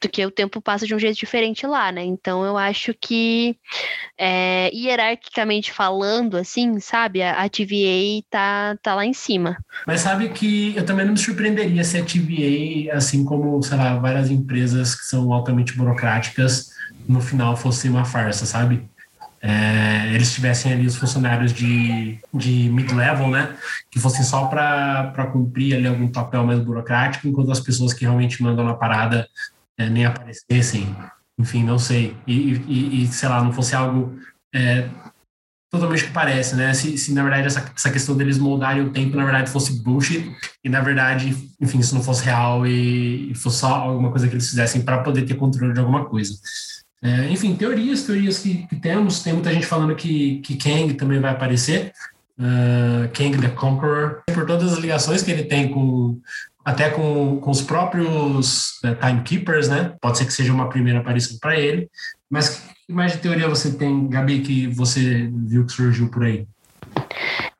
porque 0.00 0.24
o 0.24 0.30
tempo 0.30 0.60
passa 0.60 0.86
de 0.86 0.94
um 0.94 0.98
jeito 0.98 1.16
diferente 1.16 1.66
lá, 1.66 1.92
né? 1.92 2.02
Então 2.02 2.44
eu 2.44 2.56
acho 2.56 2.94
que 2.94 3.56
é, 4.18 4.70
hierarquicamente 4.74 5.72
falando, 5.72 6.36
assim, 6.36 6.78
sabe, 6.80 7.22
a, 7.22 7.42
a 7.42 7.48
TVA 7.48 8.24
tá, 8.30 8.76
tá 8.82 8.94
lá 8.94 9.04
em 9.04 9.12
cima. 9.12 9.56
Mas 9.86 10.00
sabe 10.00 10.28
que 10.30 10.74
eu 10.76 10.84
também 10.84 11.04
não 11.04 11.12
me 11.12 11.18
surpreenderia 11.18 11.84
se 11.84 11.98
a 11.98 12.04
TVA, 12.04 12.96
assim 12.96 13.24
como, 13.24 13.62
sei 13.62 13.76
lá, 13.76 13.96
várias 13.98 14.30
empresas 14.30 14.53
que 14.94 15.04
são 15.04 15.32
altamente 15.32 15.76
burocráticas, 15.76 16.70
no 17.08 17.20
final 17.20 17.56
fosse 17.56 17.88
uma 17.88 18.04
farsa, 18.04 18.46
sabe? 18.46 18.88
é, 19.46 20.10
eles 20.14 20.32
tivessem 20.32 20.72
ali 20.72 20.86
os 20.86 20.96
funcionários 20.96 21.52
de, 21.52 22.18
de 22.32 22.70
mid-level, 22.70 23.28
né, 23.28 23.54
que 23.90 24.00
fossem 24.00 24.24
só 24.24 24.46
para 24.46 25.28
cumprir 25.30 25.74
ali 25.74 25.86
algum 25.86 26.08
papel 26.08 26.46
mais 26.46 26.60
burocrático, 26.60 27.28
enquanto 27.28 27.52
as 27.52 27.60
pessoas 27.60 27.92
que 27.92 28.06
realmente 28.06 28.42
mandam 28.42 28.64
na 28.64 28.72
parada 28.72 29.28
é, 29.76 29.86
nem 29.90 30.06
aparecessem, 30.06 30.96
enfim, 31.38 31.62
não 31.62 31.78
sei, 31.78 32.16
e, 32.26 32.54
e, 32.66 33.02
e, 33.02 33.06
sei 33.08 33.28
lá, 33.28 33.44
não 33.44 33.52
fosse 33.52 33.76
algo 33.76 34.18
é, 34.54 34.88
totalmente 35.74 36.04
que 36.04 36.12
parece, 36.12 36.54
né, 36.54 36.72
se, 36.72 36.96
se 36.96 37.12
na 37.12 37.22
verdade 37.22 37.46
essa, 37.46 37.72
essa 37.76 37.90
questão 37.90 38.16
deles 38.16 38.38
moldarem 38.38 38.82
o 38.82 38.90
tempo, 38.90 39.16
na 39.16 39.24
verdade, 39.24 39.50
fosse 39.50 39.82
bullshit, 39.82 40.32
e 40.62 40.68
na 40.68 40.80
verdade, 40.80 41.36
enfim, 41.60 41.80
isso 41.80 41.94
não 41.94 42.02
fosse 42.02 42.24
real 42.24 42.66
e, 42.66 43.32
e 43.32 43.34
fosse 43.34 43.58
só 43.58 43.74
alguma 43.74 44.10
coisa 44.10 44.28
que 44.28 44.34
eles 44.34 44.48
fizessem 44.48 44.82
para 44.82 44.98
poder 44.98 45.22
ter 45.22 45.34
controle 45.34 45.72
de 45.72 45.80
alguma 45.80 46.04
coisa. 46.04 46.34
É, 47.02 47.28
enfim, 47.28 47.54
teorias, 47.54 48.04
teorias 48.04 48.38
que, 48.38 48.66
que, 48.66 48.76
temos. 48.76 49.22
Tem 49.22 49.34
muita 49.34 49.52
gente 49.52 49.66
falando 49.66 49.94
que, 49.94 50.38
que 50.38 50.56
Kang 50.56 50.94
também 50.94 51.20
vai 51.20 51.32
aparecer. 51.32 51.92
Uh, 52.38 53.06
Kang 53.12 53.36
the 53.38 53.50
Conqueror, 53.50 54.22
por 54.32 54.46
todas 54.46 54.72
as 54.72 54.78
ligações 54.78 55.22
que 55.22 55.30
ele 55.30 55.44
tem 55.44 55.68
com 55.68 56.18
até 56.64 56.88
com, 56.88 57.38
com 57.40 57.50
os 57.50 57.60
próprios 57.60 58.80
uh, 58.82 58.94
Timekeepers, 58.98 59.68
né? 59.68 59.94
Pode 60.00 60.16
ser 60.16 60.24
que 60.24 60.32
seja 60.32 60.50
uma 60.50 60.70
primeira 60.70 61.00
aparição 61.00 61.36
para 61.38 61.60
ele. 61.60 61.90
Mas 62.34 62.48
que 62.84 62.92
mais 62.92 63.12
de 63.12 63.18
teoria 63.18 63.48
você 63.48 63.78
tem, 63.78 64.08
Gabi, 64.08 64.40
que 64.40 64.66
você 64.66 65.30
viu 65.46 65.64
que 65.64 65.70
surgiu 65.70 66.10
por 66.10 66.24
aí? 66.24 66.44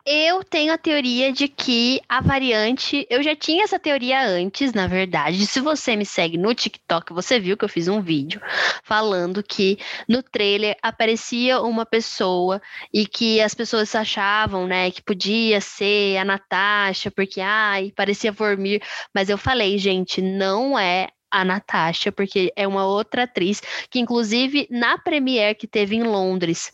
Eu 0.05 0.43
tenho 0.43 0.73
a 0.73 0.77
teoria 0.77 1.33
de 1.33 1.47
que 1.47 2.01
a 2.09 2.21
variante. 2.21 3.07
Eu 3.09 3.23
já 3.23 3.37
tinha 3.37 3.63
essa 3.63 3.79
teoria 3.79 4.27
antes, 4.27 4.73
na 4.73 4.89
verdade. 4.89 5.47
Se 5.47 5.61
você 5.61 5.95
me 5.95 6.05
segue 6.05 6.37
no 6.37 6.53
TikTok, 6.53 7.13
você 7.13 7.39
viu 7.39 7.57
que 7.57 7.65
eu 7.65 7.69
fiz 7.69 7.87
um 7.87 8.03
vídeo 8.03 8.41
falando 8.83 9.45
que 9.45 9.79
no 10.09 10.25
trailer 10.25 10.77
aparecia 10.83 11.61
uma 11.61 11.87
pessoa 11.87 12.61
e 12.93 13.07
que 13.07 13.41
as 13.41 13.55
pessoas 13.55 13.95
achavam, 13.95 14.67
né, 14.67 14.91
que 14.91 15.01
podia 15.01 15.61
ser 15.61 16.17
a 16.17 16.25
Natasha, 16.25 17.13
porque, 17.13 17.41
ai, 17.41 17.93
parecia 17.95 18.33
Vormir. 18.33 18.83
Mas 19.15 19.29
eu 19.29 19.39
falei, 19.39 19.79
gente, 19.79 20.21
não 20.21 20.77
é 20.77 21.11
a 21.35 21.45
Natasha, 21.45 22.13
porque 22.13 22.53
é 22.55 22.67
uma 22.67 22.87
outra 22.87 23.25
atriz 23.25 23.61
que, 23.91 23.99
inclusive, 23.99 24.69
na 24.71 24.97
premiere 24.97 25.57
que 25.57 25.67
teve 25.67 25.97
em 25.97 26.05
Londres 26.05 26.73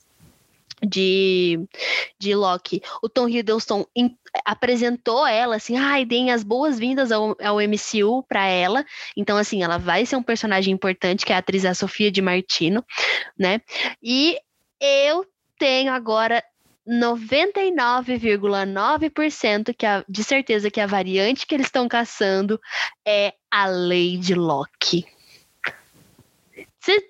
de, 0.83 1.59
de 2.18 2.35
Loki, 2.35 2.83
o 3.03 3.09
Tom 3.09 3.29
Hiddleston 3.29 3.87
apresentou 4.44 5.27
ela 5.27 5.57
assim, 5.57 5.79
ai, 5.79 6.05
deem 6.05 6.31
as 6.31 6.42
boas-vindas 6.42 7.11
ao, 7.11 7.35
ao 7.42 7.57
MCU 7.57 8.23
para 8.29 8.46
ela. 8.46 8.85
Então, 9.16 9.38
assim, 9.38 9.62
ela 9.62 9.79
vai 9.79 10.05
ser 10.05 10.16
um 10.16 10.23
personagem 10.23 10.75
importante, 10.75 11.25
que 11.25 11.33
é 11.33 11.37
a 11.37 11.38
atriz 11.38 11.64
a 11.64 11.73
Sofia 11.75 12.11
de 12.11 12.20
Martino, 12.20 12.85
né? 13.38 13.62
E 14.03 14.37
eu 14.79 15.25
tenho 15.59 15.90
agora 15.92 16.44
99,9% 16.87 19.75
que 19.77 19.87
de 20.09 20.25
certeza 20.25 20.70
que 20.70 20.81
a 20.81 20.87
variante 20.87 21.46
que 21.46 21.55
eles 21.55 21.66
estão 21.66 21.87
caçando 21.87 22.59
é 23.07 23.35
a 23.51 23.67
Lady 23.67 24.35
Locke. 24.35 25.07
Cê, 26.81 27.09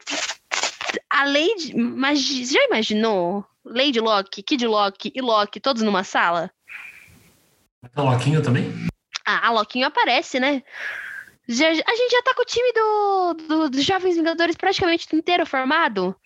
a 1.10 1.24
Lady. 1.24 1.74
Mas 1.74 2.20
já 2.20 2.64
imaginou? 2.64 3.44
Lady 3.64 4.00
Locke, 4.00 4.42
Kid 4.42 4.66
Locke 4.66 5.12
e 5.14 5.20
Locke 5.20 5.60
todos 5.60 5.82
numa 5.82 6.02
sala? 6.02 6.50
A 7.94 8.02
Loquinho 8.02 8.42
também? 8.42 8.72
Ah, 9.24 9.48
a 9.48 9.50
Loquinho 9.50 9.86
aparece, 9.86 10.40
né? 10.40 10.62
Já, 11.46 11.68
a 11.68 11.72
gente 11.72 12.10
já 12.10 12.22
tá 12.22 12.34
com 12.34 12.42
o 12.42 12.46
time 12.46 12.72
do, 12.72 13.34
do, 13.34 13.70
dos 13.70 13.84
Jovens 13.84 14.16
Vingadores 14.16 14.56
praticamente 14.56 15.14
inteiro 15.14 15.44
formado. 15.44 16.16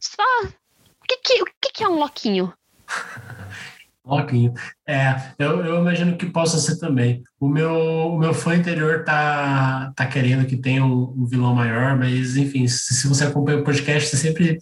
Só. 0.00 0.22
O 0.44 1.04
que, 1.06 1.16
que, 1.18 1.42
o 1.42 1.46
que, 1.60 1.72
que 1.72 1.84
é 1.84 1.88
um 1.88 1.98
Loquinho? 1.98 2.52
Loquinho. 4.04 4.52
É, 4.86 5.14
eu, 5.38 5.64
eu 5.64 5.80
imagino 5.80 6.16
que 6.16 6.26
possa 6.26 6.58
ser 6.58 6.78
também. 6.78 7.22
O 7.38 7.48
meu, 7.48 7.72
o 7.72 8.18
meu 8.18 8.34
fã 8.34 8.56
interior 8.56 9.04
tá, 9.04 9.92
tá 9.94 10.06
querendo 10.06 10.46
que 10.46 10.56
tenha 10.56 10.84
um, 10.84 11.14
um 11.16 11.26
vilão 11.26 11.54
maior, 11.54 11.96
mas 11.96 12.36
enfim, 12.36 12.66
se, 12.66 12.94
se, 12.94 13.06
você 13.06 13.24
acompanha 13.24 13.58
o 13.58 13.64
podcast, 13.64 14.08
você 14.08 14.16
sempre 14.16 14.58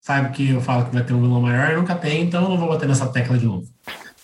sabe 0.00 0.30
que 0.34 0.50
eu 0.50 0.60
falo 0.60 0.86
que 0.86 0.94
vai 0.94 1.04
ter 1.04 1.12
um 1.12 1.20
vilão 1.20 1.40
maior, 1.40 1.76
nunca 1.76 1.96
tem, 1.96 2.22
então 2.22 2.44
eu 2.44 2.50
não 2.50 2.58
vou 2.58 2.68
bater 2.68 2.88
nessa 2.88 3.12
tecla 3.12 3.36
de 3.36 3.46
novo. 3.46 3.66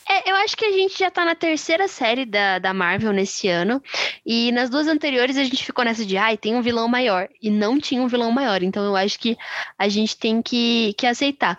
É, 0.09 0.31
eu 0.31 0.37
acho 0.37 0.57
que 0.57 0.65
a 0.65 0.71
gente 0.71 0.99
já 0.99 1.11
tá 1.11 1.25
na 1.25 1.35
terceira 1.35 1.89
série 1.89 2.25
da, 2.25 2.59
da 2.59 2.75
Marvel 2.75 3.13
nesse 3.13 3.49
ano. 3.49 3.83
E 4.25 4.53
nas 4.53 4.69
duas 4.69 4.87
anteriores 4.87 5.37
a 5.37 5.45
gente 5.45 5.65
ficou 5.65 5.85
nessa 5.85 6.05
de, 6.05 6.17
ai, 6.17 6.37
tem 6.37 6.55
um 6.55 6.63
vilão 6.63 6.87
maior. 6.87 7.29
E 7.43 7.51
não 7.51 7.81
tinha 7.81 8.03
um 8.03 8.07
vilão 8.07 8.31
maior. 8.31 8.63
Então 8.63 8.85
eu 8.85 8.95
acho 8.95 9.19
que 9.19 9.37
a 9.79 9.89
gente 9.89 10.17
tem 10.17 10.43
que, 10.43 10.95
que 10.99 11.07
aceitar. 11.07 11.59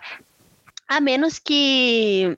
A 0.88 1.00
menos 1.00 1.38
que. 1.38 2.36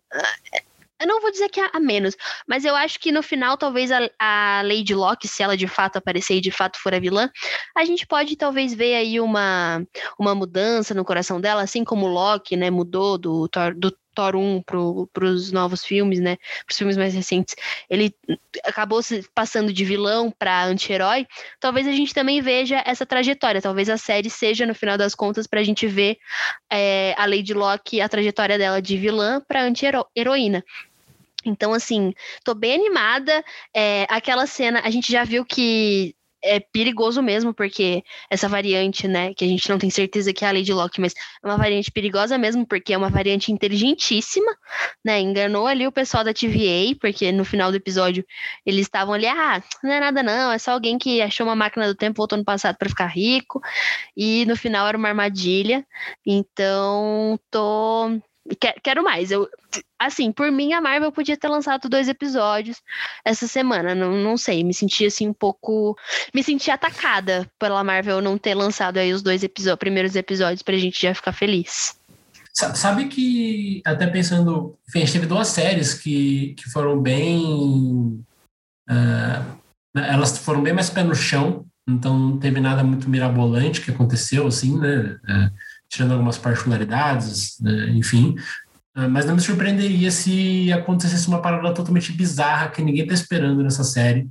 Eu 1.00 1.06
não 1.06 1.20
vou 1.20 1.30
dizer 1.30 1.48
que 1.48 1.60
a 1.60 1.78
menos, 1.78 2.16
mas 2.44 2.64
eu 2.64 2.74
acho 2.74 2.98
que 2.98 3.12
no 3.12 3.22
final, 3.22 3.56
talvez 3.56 3.92
a, 3.92 4.10
a 4.18 4.62
Lady 4.64 4.96
Locke, 4.96 5.28
se 5.28 5.44
ela 5.44 5.56
de 5.56 5.68
fato 5.68 5.96
aparecer 5.96 6.34
e 6.34 6.40
de 6.40 6.50
fato 6.50 6.76
for 6.80 6.92
a 6.92 6.98
vilã, 6.98 7.30
a 7.76 7.84
gente 7.84 8.04
pode 8.04 8.34
talvez 8.34 8.74
ver 8.74 8.96
aí 8.96 9.20
uma, 9.20 9.86
uma 10.18 10.34
mudança 10.34 10.94
no 10.94 11.04
coração 11.04 11.40
dela, 11.40 11.62
assim 11.62 11.84
como 11.84 12.08
Loki, 12.08 12.56
né, 12.56 12.68
mudou 12.68 13.16
do, 13.16 13.48
do 13.76 13.96
Thor 14.18 14.34
1 14.34 14.62
para 15.12 15.24
os 15.24 15.52
novos 15.52 15.84
filmes, 15.84 16.18
né? 16.18 16.36
Para 16.66 16.72
os 16.72 16.76
filmes 16.76 16.96
mais 16.96 17.14
recentes, 17.14 17.54
ele 17.88 18.12
acabou 18.64 19.00
passando 19.32 19.72
de 19.72 19.84
vilão 19.84 20.28
para 20.36 20.64
anti-herói. 20.64 21.24
Talvez 21.60 21.86
a 21.86 21.92
gente 21.92 22.12
também 22.12 22.40
veja 22.40 22.82
essa 22.84 23.06
trajetória. 23.06 23.62
Talvez 23.62 23.88
a 23.88 23.96
série 23.96 24.28
seja, 24.28 24.66
no 24.66 24.74
final 24.74 24.98
das 24.98 25.14
contas, 25.14 25.46
para 25.46 25.60
a 25.60 25.62
gente 25.62 25.86
ver 25.86 26.18
é, 26.68 27.14
a 27.16 27.26
Lady 27.26 27.54
Locke, 27.54 28.00
a 28.00 28.08
trajetória 28.08 28.58
dela 28.58 28.82
de 28.82 28.96
vilã 28.96 29.40
para 29.46 29.62
anti-heroína. 29.62 30.64
Então, 31.44 31.72
assim, 31.72 32.12
tô 32.42 32.54
bem 32.54 32.74
animada. 32.74 33.44
É, 33.72 34.04
aquela 34.10 34.48
cena, 34.48 34.80
a 34.82 34.90
gente 34.90 35.12
já 35.12 35.22
viu 35.22 35.44
que 35.44 36.12
é 36.42 36.60
perigoso 36.60 37.22
mesmo, 37.22 37.52
porque 37.52 38.02
essa 38.30 38.48
variante, 38.48 39.08
né, 39.08 39.34
que 39.34 39.44
a 39.44 39.48
gente 39.48 39.68
não 39.68 39.78
tem 39.78 39.90
certeza 39.90 40.32
que 40.32 40.44
é 40.44 40.48
a 40.48 40.52
Lady 40.52 40.72
Locke, 40.72 41.00
mas 41.00 41.14
é 41.42 41.46
uma 41.46 41.56
variante 41.56 41.90
perigosa 41.90 42.38
mesmo, 42.38 42.66
porque 42.66 42.92
é 42.92 42.98
uma 42.98 43.10
variante 43.10 43.52
inteligentíssima, 43.52 44.50
né, 45.04 45.20
enganou 45.20 45.66
ali 45.66 45.86
o 45.86 45.92
pessoal 45.92 46.24
da 46.24 46.32
TVA, 46.32 46.96
porque 47.00 47.32
no 47.32 47.44
final 47.44 47.70
do 47.70 47.76
episódio 47.76 48.24
eles 48.64 48.82
estavam 48.82 49.14
ali, 49.14 49.26
ah, 49.26 49.62
não 49.82 49.92
é 49.92 50.00
nada 50.00 50.22
não, 50.22 50.52
é 50.52 50.58
só 50.58 50.72
alguém 50.72 50.98
que 50.98 51.20
achou 51.20 51.46
uma 51.46 51.56
máquina 51.56 51.86
do 51.86 51.94
tempo, 51.94 52.18
voltou 52.18 52.38
no 52.38 52.44
passado 52.44 52.76
para 52.76 52.88
ficar 52.88 53.06
rico, 53.06 53.60
e 54.16 54.44
no 54.46 54.56
final 54.56 54.86
era 54.86 54.96
uma 54.98 55.08
armadilha, 55.08 55.84
então 56.26 57.38
tô 57.50 58.20
Quero 58.82 59.02
mais. 59.02 59.30
Eu, 59.30 59.48
assim, 59.98 60.32
por 60.32 60.50
mim, 60.50 60.72
a 60.72 60.80
Marvel 60.80 61.12
podia 61.12 61.36
ter 61.36 61.48
lançado 61.48 61.88
dois 61.88 62.08
episódios 62.08 62.80
essa 63.24 63.46
semana. 63.46 63.94
Não, 63.94 64.12
não 64.12 64.36
sei, 64.36 64.64
me 64.64 64.72
senti 64.72 65.06
assim 65.06 65.28
um 65.28 65.32
pouco. 65.32 65.96
Me 66.34 66.42
senti 66.42 66.70
atacada 66.70 67.50
pela 67.58 67.84
Marvel 67.84 68.20
não 68.20 68.38
ter 68.38 68.54
lançado 68.54 68.98
aí 68.98 69.12
os 69.12 69.22
dois 69.22 69.42
episódios, 69.42 69.78
primeiros 69.78 70.16
episódios 70.16 70.62
pra 70.62 70.76
gente 70.76 71.00
já 71.00 71.14
ficar 71.14 71.32
feliz. 71.32 71.98
Sabe 72.52 73.06
que, 73.06 73.80
até 73.84 74.06
pensando, 74.06 74.76
enfim, 74.88 74.98
a 74.98 75.04
gente 75.04 75.12
teve 75.12 75.26
duas 75.26 75.48
séries 75.48 75.94
que, 75.94 76.54
que 76.54 76.68
foram 76.70 77.00
bem. 77.00 78.24
Uh, 78.90 79.58
elas 79.94 80.36
foram 80.38 80.62
bem 80.62 80.72
mais 80.72 80.90
pé 80.90 81.04
no 81.04 81.14
chão, 81.14 81.64
então 81.88 82.18
não 82.18 82.38
teve 82.38 82.58
nada 82.58 82.82
muito 82.82 83.08
mirabolante 83.08 83.80
que 83.80 83.90
aconteceu, 83.90 84.46
assim, 84.46 84.76
né? 84.76 85.18
Uh, 85.22 85.52
tirando 85.88 86.12
algumas 86.12 86.38
particularidades, 86.38 87.58
né, 87.60 87.90
enfim. 87.90 88.36
Ah, 88.94 89.08
mas 89.08 89.24
não 89.24 89.34
me 89.36 89.40
surpreenderia 89.40 90.10
se 90.10 90.72
acontecesse 90.72 91.28
uma 91.28 91.40
parada 91.40 91.72
totalmente 91.72 92.12
bizarra 92.12 92.68
que 92.68 92.82
ninguém 92.82 93.02
está 93.02 93.14
esperando 93.14 93.62
nessa 93.62 93.84
série, 93.84 94.28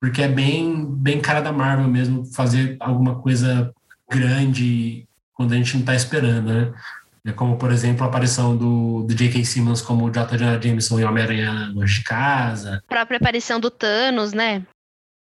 porque 0.00 0.20
é 0.20 0.28
bem, 0.28 0.84
bem 0.84 1.20
cara 1.20 1.40
da 1.40 1.52
Marvel 1.52 1.88
mesmo 1.88 2.24
fazer 2.26 2.76
alguma 2.78 3.18
coisa 3.20 3.72
grande 4.10 5.08
quando 5.32 5.52
a 5.52 5.56
gente 5.56 5.74
não 5.74 5.80
está 5.80 5.94
esperando, 5.94 6.52
né? 6.52 6.74
É 7.26 7.32
como, 7.32 7.56
por 7.56 7.72
exemplo, 7.72 8.04
a 8.04 8.06
aparição 8.06 8.56
do, 8.56 9.02
do 9.02 9.14
J.K. 9.14 9.44
Simmons 9.44 9.82
como 9.82 10.10
J. 10.10 10.36
Jonah 10.38 10.60
Jameson 10.60 11.00
em 11.00 11.04
Homem-Aranha 11.04 11.72
Longe 11.74 11.98
de 11.98 12.04
Casa. 12.04 12.82
A 12.86 12.88
própria 12.88 13.16
aparição 13.16 13.58
do 13.58 13.68
Thanos, 13.68 14.32
né? 14.32 14.62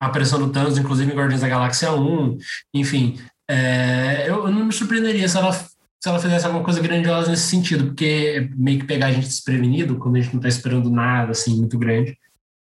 A 0.01 0.07
aparição 0.07 0.39
do 0.39 0.51
Thanos, 0.51 0.77
inclusive 0.77 1.13
em 1.13 1.15
Guardiões 1.15 1.43
da 1.43 1.49
Galáxia 1.49 1.93
1. 1.93 2.39
Enfim, 2.75 3.21
é, 3.53 4.25
eu, 4.27 4.51
não 4.51 4.65
me 4.65 4.73
surpreenderia 4.73 5.29
se 5.29 5.37
ela, 5.37 5.53
se 5.53 5.69
ela 6.07 6.19
fizesse 6.19 6.47
alguma 6.47 6.65
coisa 6.65 6.81
grandiosa 6.81 7.31
nesse 7.31 7.49
sentido, 7.49 7.87
porque 7.87 8.51
meio 8.57 8.81
que 8.81 8.87
pegar 8.87 9.09
a 9.09 9.13
gente 9.13 9.29
desprevenido, 9.29 9.99
quando 9.99 10.17
a 10.17 10.21
gente 10.21 10.33
não 10.33 10.39
está 10.39 10.49
esperando 10.49 10.91
nada 10.91 11.33
assim 11.33 11.59
muito 11.59 11.79
grande, 11.79 12.17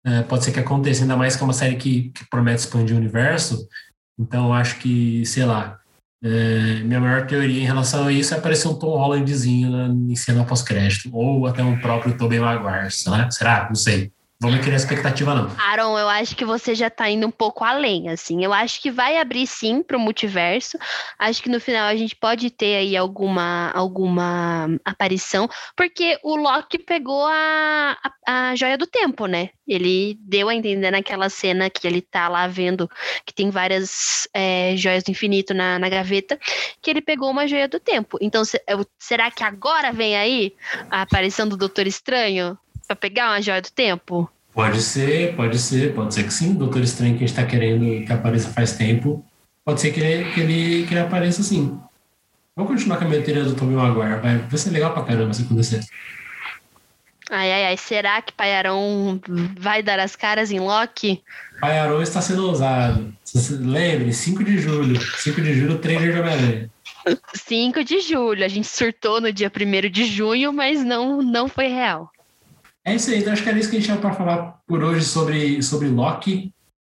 é, 0.05 0.21
pode 0.23 0.45
ser 0.45 0.53
que 0.53 0.59
aconteça, 0.59 1.01
ainda 1.01 1.17
mais 1.17 1.35
que 1.35 1.43
é 1.43 1.45
uma 1.45 1.53
série 1.53 1.75
que, 1.75 2.11
que 2.11 2.25
promete 2.29 2.61
expandir 2.61 2.95
o 2.95 2.99
universo. 2.99 3.67
Então, 4.17 4.53
acho 4.53 4.79
que, 4.79 5.25
sei 5.25 5.45
lá, 5.45 5.79
é, 6.23 6.81
minha 6.83 7.01
maior 7.01 7.27
teoria 7.27 7.61
em 7.61 7.65
relação 7.65 8.07
a 8.07 8.11
isso 8.11 8.33
é 8.33 8.37
aparecer 8.37 8.69
um 8.69 8.75
Tom 8.75 8.97
Hollandzinho 8.97 9.69
na, 9.69 9.87
em 9.87 10.15
cena 10.15 10.45
pós-crédito, 10.45 11.09
ou 11.13 11.45
até 11.45 11.61
um 11.61 11.77
próprio 11.79 12.17
Tobey 12.17 12.39
Maguire, 12.39 12.89
será? 12.89 13.29
Será? 13.29 13.67
Não 13.67 13.75
sei. 13.75 14.11
Vamos 14.41 14.61
criar 14.61 14.77
expectativa, 14.77 15.35
não. 15.35 15.51
Aaron, 15.57 15.99
eu 15.99 16.07
acho 16.07 16.33
que 16.33 16.45
você 16.45 16.73
já 16.73 16.89
tá 16.89 17.09
indo 17.09 17.27
um 17.27 17.31
pouco 17.31 17.61
além, 17.61 18.07
assim. 18.07 18.41
Eu 18.41 18.53
acho 18.53 18.81
que 18.81 18.89
vai 18.89 19.17
abrir 19.17 19.45
sim 19.45 19.83
para 19.83 19.97
o 19.97 19.99
multiverso. 19.99 20.77
Acho 21.19 21.43
que 21.43 21.49
no 21.49 21.59
final 21.59 21.85
a 21.85 21.95
gente 21.97 22.15
pode 22.15 22.49
ter 22.49 22.77
aí 22.77 22.95
alguma, 22.95 23.69
alguma 23.71 24.69
aparição, 24.85 25.49
porque 25.75 26.17
o 26.23 26.37
Loki 26.37 26.79
pegou 26.79 27.27
a, 27.27 27.97
a, 28.25 28.51
a 28.51 28.55
joia 28.55 28.77
do 28.77 28.87
tempo, 28.87 29.25
né? 29.25 29.49
Ele 29.67 30.17
deu 30.21 30.47
a 30.47 30.55
entender 30.55 30.89
naquela 30.89 31.27
cena 31.29 31.69
que 31.69 31.85
ele 31.85 32.01
tá 32.01 32.29
lá 32.29 32.47
vendo 32.47 32.89
que 33.25 33.33
tem 33.33 33.49
várias 33.49 34.25
é, 34.33 34.73
joias 34.77 35.03
do 35.03 35.11
infinito 35.11 35.53
na, 35.53 35.77
na 35.77 35.89
gaveta, 35.89 36.39
que 36.81 36.89
ele 36.89 37.01
pegou 37.01 37.29
uma 37.29 37.45
joia 37.45 37.67
do 37.67 37.77
tempo. 37.77 38.17
Então, 38.21 38.43
será 38.97 39.29
que 39.29 39.43
agora 39.43 39.91
vem 39.91 40.15
aí 40.15 40.55
a 40.89 41.01
aparição 41.01 41.45
do 41.45 41.57
Doutor 41.57 41.85
Estranho? 41.87 42.57
Pra 42.89 42.95
pegar 42.95 43.29
uma 43.29 43.39
joia 43.39 43.61
do 43.61 43.69
tempo? 43.69 44.27
Pode 44.51 44.81
ser, 44.81 45.35
pode 45.35 45.59
ser, 45.59 45.93
pode 45.93 46.11
ser 46.11 46.23
que 46.23 46.33
sim. 46.33 46.55
Doutor 46.55 46.81
Estranho 46.81 47.15
que 47.15 47.23
a 47.23 47.27
gente 47.27 47.35
tá 47.35 47.45
querendo 47.45 48.03
que 48.03 48.11
apareça 48.11 48.49
faz 48.49 48.71
tempo. 48.71 49.23
Pode 49.63 49.79
ser 49.79 49.91
que 49.91 49.99
ele, 49.99 50.31
que 50.31 50.39
ele, 50.39 50.87
que 50.87 50.93
ele 50.95 50.99
apareça 50.99 51.43
sim. 51.43 51.79
Vamos 52.55 52.71
continuar 52.71 52.97
com 52.97 53.05
a 53.05 53.07
minha 53.07 53.21
teoria 53.21 53.43
do 53.43 53.53
Tobey 53.53 53.75
Maguire. 53.75 54.19
Vai, 54.19 54.39
vai 54.39 54.57
ser 54.57 54.71
legal 54.71 54.91
pra 54.91 55.03
caramba 55.03 55.35
se 55.35 55.43
acontecer. 55.43 55.85
Ai, 57.29 57.51
ai, 57.51 57.65
ai. 57.65 57.77
Será 57.77 58.23
que 58.23 58.33
Paiarão 58.33 59.21
vai 59.59 59.83
dar 59.83 59.99
as 59.99 60.15
caras 60.15 60.49
em 60.49 60.59
Loki? 60.59 61.21
Paiarão 61.61 62.01
está 62.01 62.21
sendo 62.21 62.47
ousado. 62.47 63.13
Lembre, 63.59 64.11
5 64.11 64.43
de 64.43 64.57
julho. 64.57 64.99
5 64.99 65.39
de 65.39 65.53
julho, 65.53 65.77
trailer 65.77 66.11
de 66.11 66.19
Homem-Aranha. 66.21 66.71
5 67.35 67.83
de 67.83 68.01
julho. 68.01 68.43
A 68.43 68.47
gente 68.47 68.67
surtou 68.67 69.21
no 69.21 69.31
dia 69.31 69.51
1 69.55 69.89
de 69.91 70.05
junho, 70.05 70.51
mas 70.51 70.83
não, 70.83 71.21
não 71.21 71.47
foi 71.47 71.67
real. 71.67 72.11
É 72.85 72.95
isso 72.95 73.09
aí, 73.11 73.19
então 73.19 73.33
acho 73.33 73.43
que 73.43 73.49
era 73.49 73.59
isso 73.59 73.69
que 73.69 73.75
a 73.75 73.79
gente 73.79 73.87
tinha 73.87 73.97
para 73.97 74.13
falar 74.13 74.59
por 74.65 74.83
hoje 74.83 75.03
sobre, 75.03 75.61
sobre 75.61 75.87
Loki. 75.89 76.53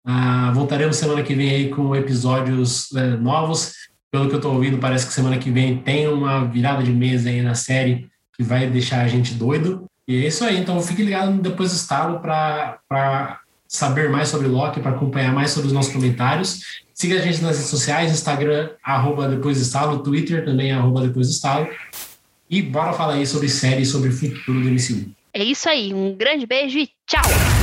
Ah, 0.06 0.52
voltaremos 0.54 0.98
semana 0.98 1.24
que 1.24 1.34
vem 1.34 1.50
aí 1.50 1.70
com 1.70 1.96
episódios 1.96 2.94
é, 2.96 3.18
novos. 3.18 3.74
Pelo 4.12 4.28
que 4.28 4.34
eu 4.34 4.38
estou 4.40 4.54
ouvindo, 4.54 4.80
parece 4.80 5.06
que 5.06 5.14
semana 5.14 5.38
que 5.38 5.52
vem 5.52 5.78
tem 5.78 6.08
uma 6.08 6.46
virada 6.46 6.82
de 6.84 6.92
mesa 6.92 7.30
aí 7.30 7.42
na 7.42 7.54
série 7.54 8.10
que 8.36 8.44
vai 8.44 8.68
deixar 8.68 9.02
a 9.02 9.08
gente 9.08 9.36
doido. 9.36 9.86
E 10.08 10.24
é 10.24 10.28
isso 10.28 10.44
aí, 10.44 10.58
então 10.58 10.82
fique 10.82 11.04
ligado 11.04 11.40
depois 11.40 11.72
do 11.72 11.76
estalo 11.76 12.20
para 12.20 13.40
saber 13.68 14.10
mais 14.10 14.30
sobre 14.30 14.48
Loki, 14.48 14.80
para 14.80 14.92
acompanhar 14.92 15.32
mais 15.32 15.52
sobre 15.52 15.68
os 15.68 15.74
nossos 15.74 15.94
comentários. 15.94 16.82
Siga 16.92 17.16
a 17.16 17.22
gente 17.22 17.42
nas 17.42 17.56
redes 17.56 17.70
sociais, 17.70 18.12
Instagram, 18.12 18.72
arroba 18.84 19.28
depois 19.30 19.62
estalo, 19.62 20.00
Twitter 20.00 20.44
também, 20.44 20.72
arroba 20.72 21.02
depois 21.02 21.30
estalo. 21.30 21.68
E 22.50 22.62
bora 22.64 22.94
falar 22.94 23.14
aí 23.14 23.28
sobre 23.28 23.48
série, 23.48 23.86
sobre 23.86 24.10
o 24.10 24.12
futuro 24.12 24.60
do 24.60 24.70
MCU. 24.70 25.12
É 25.34 25.44
isso 25.44 25.70
aí, 25.70 25.94
um 25.94 26.16
grande 26.16 26.46
beijo 26.46 26.80
e 26.80 26.90
tchau! 27.08 27.59